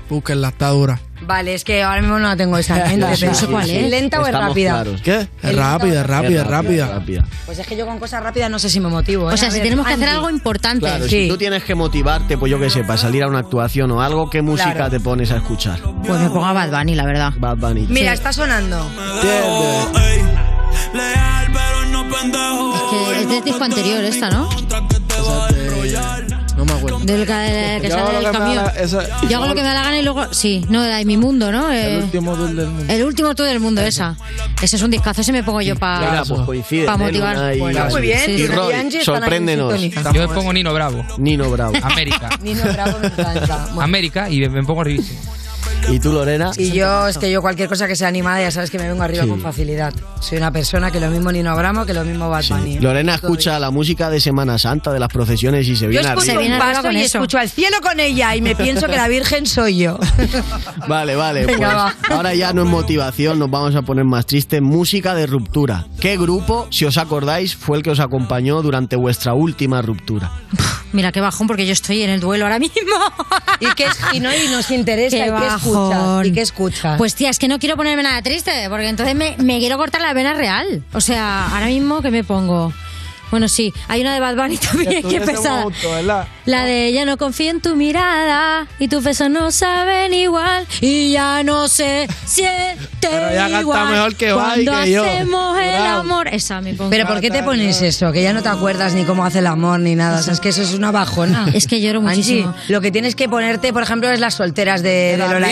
[0.08, 0.98] Búsquenla, está dura.
[1.22, 2.74] Vale, es que ahora mismo no la tengo esa.
[2.76, 3.90] mente, No sé pero- cuál es.
[3.90, 4.70] ¿Lenta o es Estamos rápida?
[4.72, 5.00] claros.
[5.02, 5.16] ¿Qué?
[5.20, 7.24] Es El- rápida, es rápida, es rápida.
[7.46, 9.30] Pues es que yo con cosas rápidas no sé si me motivo.
[9.30, 9.34] ¿eh?
[9.34, 10.80] O sea, A si ver, tenemos que hacer algo importante.
[10.86, 13.90] Claro, si tú tienes que motivarte, pues yo qué sé, para salir a una actuación
[13.92, 14.90] o algo, ¿qué música Claro.
[14.90, 15.80] te pones a escuchar?
[16.06, 17.32] Pues me pongo a Bad Bunny, la verdad.
[17.38, 17.86] Bad Bunny.
[17.88, 18.90] Mira, está sonando.
[22.74, 24.48] Es que es del disco anterior esta, ¿no?
[26.66, 26.98] No me acuerdo.
[27.00, 28.64] Del que, que Yo hago sale lo del que me da camión.
[28.64, 30.32] la- esa- Yo hago lo que me da la gana y luego.
[30.32, 31.72] Sí, no, de mi mundo, ¿no?
[31.72, 32.92] Eh, El último tour del mundo.
[32.92, 34.16] el último tour del mundo, esa.
[34.62, 36.22] Ese es un discazo, ese me pongo yo para.
[36.24, 36.84] Pues.
[36.86, 37.56] Pa' motivar.
[37.58, 38.56] Bueno, muy bien, Y Luna y
[38.88, 39.80] Roy, sorpréndenos.
[40.12, 41.04] Yo me pongo Nino Bravo.
[41.18, 41.74] Nino Bravo.
[41.82, 42.30] América.
[42.42, 43.68] Nino Bravo me encanta.
[43.80, 45.20] América y me pongo rivísimo.
[45.88, 46.50] ¿Y tú, Lorena?
[46.56, 49.02] Y yo, es que yo cualquier cosa que sea animada, ya sabes que me vengo
[49.02, 49.28] arriba Sí.
[49.28, 49.94] con facilidad.
[50.20, 52.78] Soy una persona que lo mismo Nino Abramo que lo mismo Bad Bunny.
[52.80, 56.32] Lorena escucha la música de Semana Santa, de las procesiones y se Yo viene escucho
[56.32, 56.54] arriba.
[56.54, 59.78] un paso y escucho al cielo con ella y me pienso que la Virgen soy
[59.78, 59.98] yo.
[60.88, 61.46] Vale, vale.
[61.46, 62.16] Venga, pues va.
[62.16, 64.60] ahora ya no es motivación, nos vamos a poner más tristes.
[64.62, 65.86] Música de ruptura.
[66.00, 70.30] ¿Qué grupo, si os acordáis, fue el que os acompañó durante vuestra última ruptura?
[70.92, 72.76] Mira qué bajón, porque yo estoy en el duelo ahora mismo.
[73.60, 75.30] ¿Y qué es- y no, y nos interesa, Qué ¿y qué
[76.24, 76.98] ¿Y qué escuchas?
[76.98, 80.00] Pues tía, es que no quiero ponerme nada triste, porque entonces me, me quiero cortar
[80.00, 80.82] la vena real.
[80.92, 82.72] O sea, ahora mismo, ¿qué me pongo?
[83.30, 85.66] Bueno, sí, hay una de Bad Bunny también, que pesada.
[86.44, 91.10] La de ya no confío en tu mirada y tus besos no saben igual y
[91.12, 95.04] ya no sé siente Pero ella canta igual mejor que Bad cuando que yo.
[95.04, 96.00] hacemos el Bravo.
[96.00, 96.28] amor.
[96.28, 96.90] Esa me pongo.
[96.90, 98.10] Pero ¿por qué te pones eso?
[98.12, 100.20] Que ya no te acuerdas ni cómo hace el amor ni nada.
[100.20, 101.46] O sea, es que eso es una bajona.
[101.52, 102.48] Es que lloro muchísimo.
[102.48, 105.48] Angie, lo que tienes que ponerte, por ejemplo, es las solteras de, de la Lola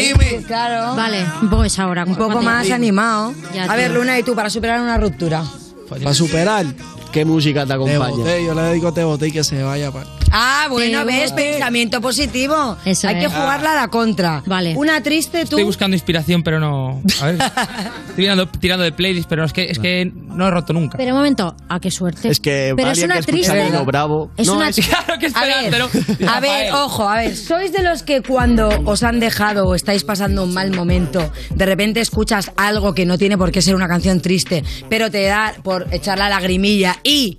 [0.47, 0.95] Claro.
[0.97, 2.05] Vale, un poco esa hora.
[2.05, 3.35] Un poco más animado.
[3.55, 3.91] Ya, A ver.
[3.93, 5.45] Luna, ¿y tú para superar una ruptura?
[5.89, 6.67] Para superar.
[7.15, 8.09] ¿Qué música te Te acompaña?
[8.09, 10.07] boté, yo le dedico te boté y que se vaya para.
[10.37, 12.77] Ah, bueno, ves, pensamiento positivo.
[12.85, 14.43] Eso Hay que jugarla a la contra.
[14.47, 14.75] Vale.
[14.77, 15.57] Una triste, tú.
[15.57, 17.01] Estoy buscando inspiración, pero no.
[17.21, 17.35] A ver.
[18.09, 20.99] Estoy tirando, tirando de playlist, pero es que, es que no he roto nunca.
[20.99, 22.29] Pero un momento, ¿a qué suerte?
[22.29, 23.65] Es que Pero es una triste.
[23.65, 24.33] Nino Bravo.
[24.37, 25.89] Es no, una es- Claro que A ver, esperándolo.
[26.29, 30.03] a ver, ojo, a ver, ¿sois de los que cuando os han dejado o estáis
[30.03, 33.87] pasando un mal momento, de repente escuchas algo que no tiene por qué ser una
[33.87, 37.39] canción triste, pero te da por echar la lagrimilla y...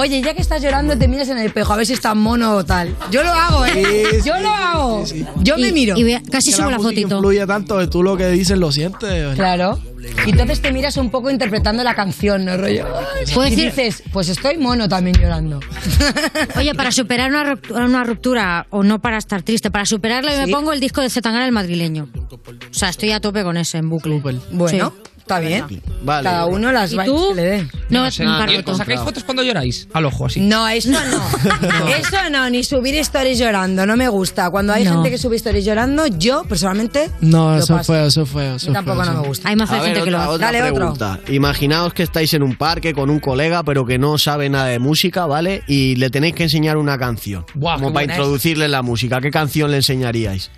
[0.00, 2.52] Oye, ya que estás llorando, te miras en el espejo a ver si estás mono
[2.54, 2.94] o tal.
[3.10, 3.72] Yo lo hago, ¿eh?
[4.12, 5.04] Sí, sí, Yo lo hago.
[5.06, 5.26] sí, sí.
[5.42, 5.96] Yo me Y- miro.
[5.96, 7.16] y ve- casi subo la música fotito.
[7.16, 9.34] influye tanto que tú lo que dices lo sientes.
[9.34, 9.78] Claro.
[10.24, 12.86] Y entonces te miras un poco interpretando la canción, ¿no, rollo?
[13.34, 15.58] Puedo y decir- dices, pues estoy mono también llorando.
[16.56, 20.46] Oye, para superar una ruptura, una ruptura, o no para estar triste, para Sí.
[20.46, 22.08] me pongo el disco de Zetangana, el madrileño.
[22.14, 24.20] O sea, estoy a tope con ese en bucle.
[24.52, 25.10] Bueno, Sí.
[25.34, 25.82] Está bien.
[26.02, 26.24] Vale.
[26.28, 27.32] Cada uno las ¿Y tú?
[27.34, 27.62] le dé.
[27.90, 28.62] No, No es sé, un ¿y.
[28.70, 29.88] ¿os ¿Sacáis fotos cuando lloráis?
[29.92, 30.40] Al ojo, así.
[30.40, 30.98] No, eso no.
[31.88, 34.50] Eso no, ni subir stories llorando, no me gusta.
[34.50, 34.92] Cuando hay No.
[34.94, 37.84] gente que sube stories llorando, yo personalmente No, lo eso paso.
[37.92, 38.54] fue, eso fue.
[38.56, 39.48] Eso tampoco fue, no me gusta.
[39.48, 40.28] Hay más A ver, gente que lo hace.
[40.30, 40.94] otra Dale, otro.
[41.28, 44.78] Imaginaos que estáis en un parque con un colega, pero que no sabe nada de
[44.78, 45.62] música, ¿vale?
[45.66, 47.44] Y le tenéis que enseñar una canción.
[47.54, 48.18] Buah, como para buena es.
[48.18, 49.20] introducirle la música.
[49.20, 50.50] ¿Qué canción le enseñaríais?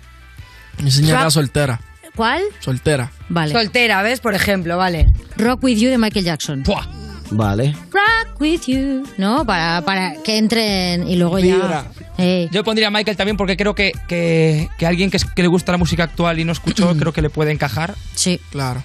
[0.79, 1.31] Enseñar a Rock.
[1.31, 1.81] soltera.
[2.15, 2.41] ¿Cuál?
[2.59, 3.11] Soltera.
[3.29, 3.51] Vale.
[3.53, 4.19] Soltera, ¿ves?
[4.19, 5.05] Por ejemplo, vale.
[5.37, 6.63] Rock With You de Michael Jackson.
[6.63, 6.85] Buah.
[7.31, 7.73] Vale.
[7.91, 9.03] Rock with you.
[9.17, 9.45] ¿No?
[9.45, 11.85] Para, para que entren y luego ya.
[12.17, 15.41] Eh, Yo pondría a Michael también porque creo que, que, que alguien que, es- que
[15.41, 17.95] le gusta la música actual y no escuchó, creo que le puede encajar.
[18.15, 18.39] Sí.
[18.51, 18.83] Claro.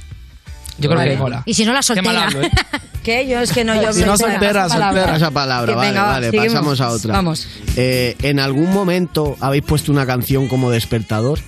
[0.79, 1.11] Yo creo Vale.
[1.13, 1.43] que mola.
[1.47, 2.25] Y si no, la Qué soltera.
[2.27, 2.51] hablo, ¿eh?
[3.03, 3.27] ¿Qué?
[3.27, 5.17] Yo es que no, yo Si no, soltera, soltera.
[5.17, 6.53] Esa palabra, Que vale, venga, va, vale, seguimos.
[6.53, 7.13] pasamos a otra.
[7.15, 7.49] Vamos.
[7.77, 11.41] Eh, ¿En algún momento habéis puesto una canción como despertador?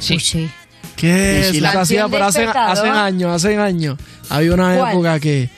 [0.00, 0.18] Sí.
[0.18, 0.50] sí.
[0.96, 1.60] ¿Qué es?
[1.60, 3.98] la- hacía, pero hace, hace años, hace años.
[4.28, 4.92] Había una ¿Cuál?
[4.92, 5.50] época que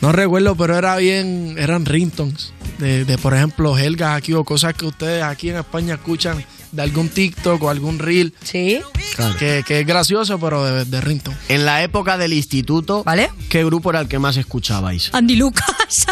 [0.00, 2.52] no recuerdo, pero era bien, eran ringtones.
[2.78, 6.82] De, de, por ejemplo, Helga aquí o cosas que ustedes aquí en España escuchan de
[6.82, 8.32] algún TikTok o algún reel.
[8.42, 8.80] Sí.
[9.38, 11.36] Que, que es gracioso, pero de, de ringtone.
[11.48, 13.30] En la época del instituto, ¿vale?
[13.48, 15.10] ¿qué grupo era el que más escuchabais?
[15.12, 16.06] Andy Lucas.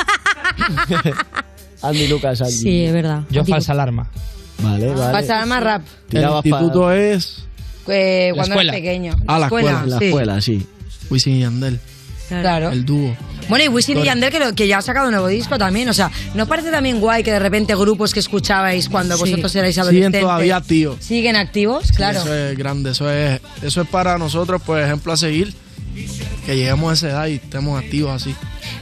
[1.83, 2.53] Andy Lucas, Andy.
[2.53, 3.23] Sí, es verdad.
[3.31, 4.11] Yo Andy falsa alarma.
[4.59, 5.13] Vale, vale.
[5.13, 5.83] Pasar más rap.
[6.11, 7.46] El instituto es.
[7.89, 8.73] Eh, cuando escuela.
[8.73, 9.17] era pequeño.
[9.27, 9.85] Ah, la escuela.
[9.87, 10.05] La sí.
[10.07, 10.67] escuela, sí.
[11.11, 11.81] Wisin y Yandel.
[12.29, 12.71] Claro.
[12.73, 13.17] El dúo.
[13.49, 14.05] Bueno, y Wisin y.
[14.05, 15.89] Yandel que, lo- que ya ha sacado un nuevo disco también.
[15.89, 19.21] O sea, ¿no parece también guay que de repente grupos que escuchabais cuando Sí.
[19.21, 20.97] vosotros erais Siguen adolescentes todavía activos.
[21.01, 21.93] siguen activos?
[21.93, 22.19] Claro.
[22.23, 25.55] Eso es grande, eso es, eso es para nosotros, por ejemplo, a seguir.
[26.45, 28.35] Que lleguemos a esa edad y estemos activos así.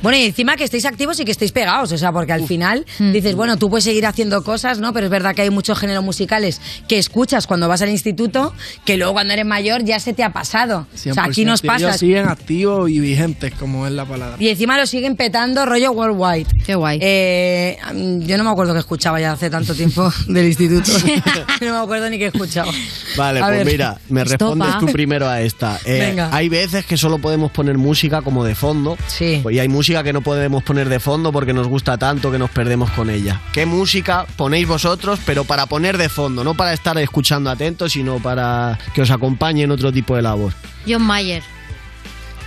[0.05, 2.85] Bueno, y encima que estéis activos y que estéis pegados, o sea, porque al final
[2.99, 3.13] Mm.
[3.13, 4.93] dices, bueno, tú puedes seguir haciendo cosas, ¿no?
[4.93, 8.53] Pero es verdad que hay muchos géneros musicales que escuchas cuando vas al instituto,
[8.85, 10.87] que luego cuando eres mayor ya se te ha pasado.
[10.95, 11.47] O sea, aquí 100%.
[11.47, 11.87] nos pasa.
[11.87, 14.37] Ellos siguen activos y vigentes, como es la palabra.
[14.39, 16.47] Y encima lo siguen petando rollo worldwide.
[16.67, 16.99] Qué guay.
[17.03, 17.79] Eh,
[18.21, 20.91] yo no me acuerdo que escuchaba ya hace tanto tiempo del instituto.
[21.63, 22.71] no me acuerdo ni que escuchaba.
[23.17, 23.67] Vale, A pues ver.
[23.67, 24.45] mira, me Estopa.
[24.55, 25.81] respondes tú primero a esta.
[25.87, 26.29] Eh, Venga.
[26.31, 28.99] Hay veces que solo podemos poner música como de fondo.
[29.07, 29.43] Sí.
[29.51, 32.51] Y hay música que no podemos poner de fondo porque nos gusta tanto que nos
[32.51, 33.41] perdemos con ella.
[33.53, 36.43] ¿Qué música ponéis vosotros, pero para poner de fondo?
[36.45, 40.53] No para estar escuchando atentos, sino para que os acompañe en otro tipo de labor.
[40.89, 41.43] John Mayer.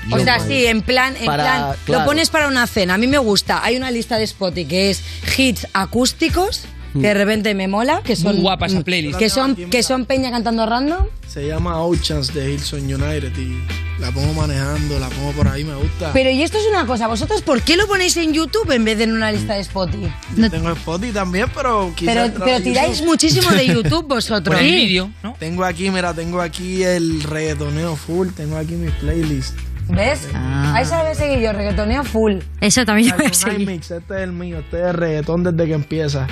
[0.10, 2.02] O sea, sí, en plan, en Para- plan, claro.
[2.02, 2.94] lo pones para una cena.
[2.94, 3.64] A mí me gusta.
[3.64, 5.04] Hay una lista de Spotify que es
[5.38, 6.64] hits acústicos
[7.02, 9.18] que de repente me mola, que son Muy guapa esa playlist.
[9.20, 11.06] que son que son Peña cantando random.
[11.28, 13.62] Se llama Oceans de Hillsong United y
[14.00, 16.12] la pongo manejando, la pongo por ahí, me gusta.
[16.14, 18.98] Pero y esto es una cosa, vosotros ¿por qué lo ponéis en YouTube en vez
[18.98, 20.12] de en una lista de Spotify?
[20.36, 23.06] Yo tengo Spotify también, pero quizás Pero, pero a tiráis YouTube.
[23.12, 24.58] muchísimo de YouTube vosotros.
[24.60, 24.66] Sí.
[24.66, 29.54] vídeo, Tengo aquí, mira, tengo aquí el reggaetoneo full, tengo aquí mis playlists.
[29.90, 30.28] ¿Ves?
[30.34, 32.40] Ahí sabes seguir yo, reggaetoneo full.
[32.60, 35.74] Eso también Algún Night Mix, este es el mío, este es el reggaetón desde que
[35.74, 36.28] empieza.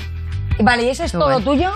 [0.60, 1.72] Vale, ¿y eso es todo tuyo?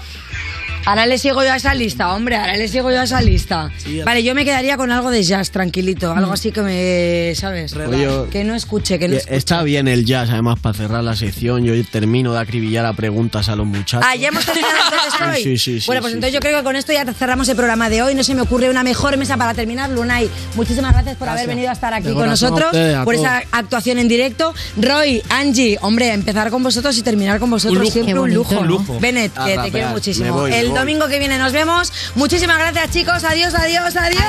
[0.85, 3.69] Ahora le sigo yo a esa lista, hombre, ahora le sigo yo a esa lista.
[3.77, 6.17] Sí, vale, yo me quedaría con algo de jazz, tranquilito, Mm.
[6.17, 7.75] algo así que me, ¿sabes?
[7.75, 9.35] Oye, que no escuche, que no Y escuche.
[9.35, 11.63] Está bien el jazz, además, para cerrar la sección.
[11.63, 14.05] Yo termino de acribillar a preguntas a los muchachos.
[14.09, 15.43] Ah, ya hemos terminado entonces hoy.
[15.43, 16.35] Sí, sí, sí, bueno, pues sí, entonces sí.
[16.35, 18.15] yo creo que con esto ya cerramos el programa de hoy.
[18.15, 19.89] No se me ocurre una mejor mesa para terminar.
[19.91, 23.27] Lunay, muchísimas gracias por haber venido a estar aquí con a nosotros, a por todos.
[23.27, 24.53] esa actuación en directo.
[24.77, 27.91] Roy, Angie, hombre, empezar con vosotros y terminar con vosotros lujo.
[27.91, 28.53] siempre un lujo.
[28.55, 28.61] ¿no?
[28.61, 28.99] Un lujo.
[28.99, 30.33] Bennett, que te quiero Me muchísimo.
[30.33, 30.79] voy, el voy.
[30.79, 31.91] domingo que viene nos vemos.
[32.15, 33.23] Muchísimas gracias, chicos.
[33.23, 34.23] Adiós, adiós, adiós.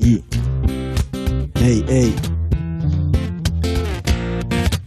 [0.00, 0.22] Y.
[1.60, 2.14] Ey, ey.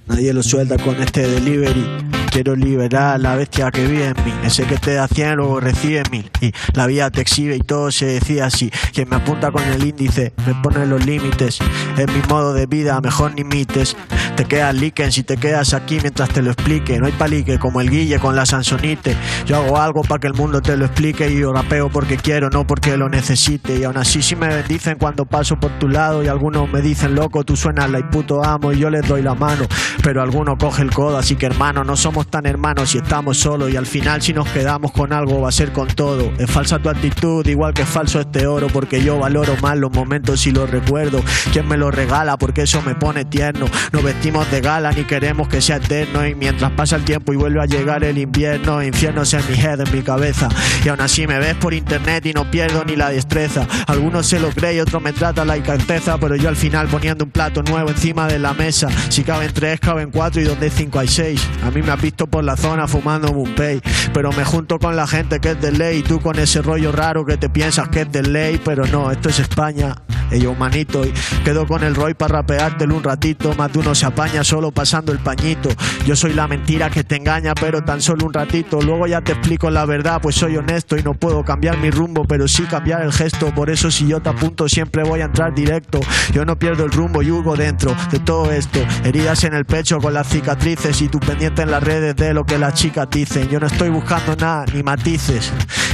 [0.07, 1.85] Nadie lo suelta con este delivery.
[2.31, 4.33] Quiero liberar la bestia que vive en mí.
[4.45, 6.31] Ese que te da 100 luego recibe mil.
[6.39, 8.71] Y la vida te exhibe y todo se decía así.
[8.93, 11.59] Quien me apunta con el índice me pone los límites.
[11.97, 13.97] Es mi modo de vida, mejor ni mites.
[14.41, 16.97] Te quedas liquen si te quedas aquí mientras te lo explique.
[16.97, 19.15] No hay palique como el Guille con la Sansonite.
[19.45, 22.49] Yo hago algo para que el mundo te lo explique y yo rapeo porque quiero,
[22.49, 23.77] no porque lo necesite.
[23.77, 27.13] Y aún así si me bendicen cuando paso por tu lado y algunos me dicen
[27.13, 29.67] loco, tú suenas la y puto amo y yo les doy la mano.
[30.01, 33.71] Pero alguno coge el codo, así que hermano, no somos tan hermanos si estamos solos
[33.71, 36.33] y al final si nos quedamos con algo va a ser con todo.
[36.39, 39.91] Es falsa tu actitud, igual que es falso este oro, porque yo valoro más los
[39.91, 41.21] momentos y los recuerdo.
[41.53, 42.37] ¿Quién me lo regala?
[42.37, 43.67] Porque eso me pone tierno.
[43.91, 47.35] No vestimos de gala ni queremos que sea eterno y mientras pasa el tiempo y
[47.35, 50.47] vuelve a llegar el invierno, infiernos en mi head, en mi cabeza.
[50.85, 53.67] Y aún así me ves por internet y no pierdo ni la destreza.
[53.87, 57.25] Algunos se lo creen y otros me tratan la incanteza, pero yo al final poniendo
[57.25, 58.87] un plato nuevo encima de la mesa.
[59.09, 61.45] Si caben tres, caben cuatro y donde hay cinco hay seis.
[61.65, 63.81] A mí me has visto por la zona fumando un pay,
[64.13, 66.93] pero me junto con la gente que es de ley y tú con ese rollo
[66.93, 69.93] raro que te piensas que es de ley, pero no, esto es España.
[70.31, 71.11] Ellos manito y
[71.43, 75.11] quedo con el Roy para rapeártelo un ratito, más de uno se apaña solo pasando
[75.11, 75.69] el pañito.
[76.05, 78.81] Yo soy la mentira que te engaña, pero tan solo un ratito.
[78.81, 82.25] Luego ya te explico la verdad, pues soy honesto y no puedo cambiar mi rumbo,
[82.25, 83.53] pero sí cambiar el gesto.
[83.53, 85.99] Por eso si yo te apunto siempre voy a entrar directo.
[86.33, 88.79] Yo no pierdo el rumbo y hugo dentro de todo esto.
[89.03, 92.43] Heridas en el pecho con las cicatrices y tú pendiente en las redes de lo
[92.43, 93.49] que las chicas dicen.
[93.49, 95.51] Yo no estoy buscando nada ni matices.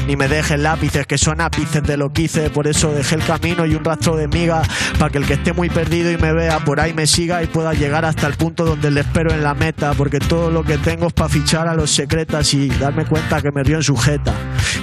[0.08, 2.50] Ni me dejes lápices que son ápices de lo que hice.
[2.50, 4.64] Por eso dejé el camino y un rastro de miga.
[4.98, 7.48] Para que el que esté muy perdido y me vea por ahí me siga y
[7.48, 9.94] pueda llegar hasta el punto donde le espero en la meta.
[9.94, 13.52] Porque todo lo que tengo es para fichar a los secretas y darme cuenta que
[13.52, 14.34] me río en sujeta.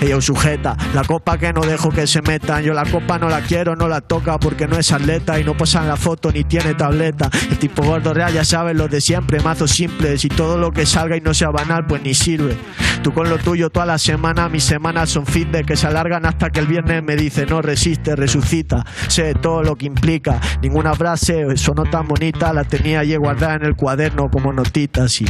[0.01, 0.77] Ella sujeta.
[0.95, 2.62] La copa que no dejo que se metan.
[2.62, 5.57] Yo la copa no la quiero, no la toca porque no es atleta y no
[5.57, 7.31] posa en la foto ni tiene tableta.
[7.51, 10.87] El tipo gordo real ya sabes lo de siempre, mazos simples y todo lo que
[10.87, 12.57] salga y no sea banal pues ni sirve.
[13.03, 16.51] Tú con lo tuyo toda la semana, mis semanas son fitness que se alargan hasta
[16.51, 18.85] que el viernes me dice no resiste, resucita.
[19.09, 23.65] Sé todo lo que implica, ninguna frase sonó tan bonita, la tenía allí guardada en
[23.65, 25.27] el cuaderno como notitas y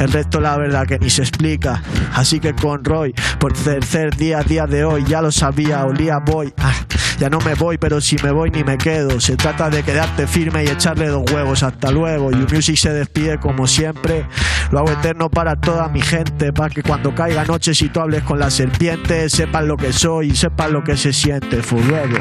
[0.00, 1.82] el resto la verdad que ni se explica.
[2.12, 6.52] Así que con Roy, por tercer día, día de hoy, ya lo sabía, olía voy.
[6.58, 6.72] Ah,
[7.18, 9.20] ya no me voy, pero si me voy ni me quedo.
[9.20, 11.62] Se trata de quedarte firme y echarle dos huevos.
[11.62, 12.30] Hasta luego.
[12.32, 14.26] You Music se despide como siempre.
[14.70, 16.52] Lo hago eterno para toda mi gente.
[16.52, 20.30] Para que cuando caiga noche, si tú hables con la serpiente, sepan lo que soy
[20.30, 21.62] y sepan lo que se siente.
[21.62, 22.20] Forever.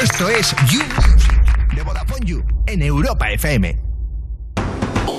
[0.00, 0.80] Esto es You
[1.74, 3.89] de Vodafone You en Europa FM.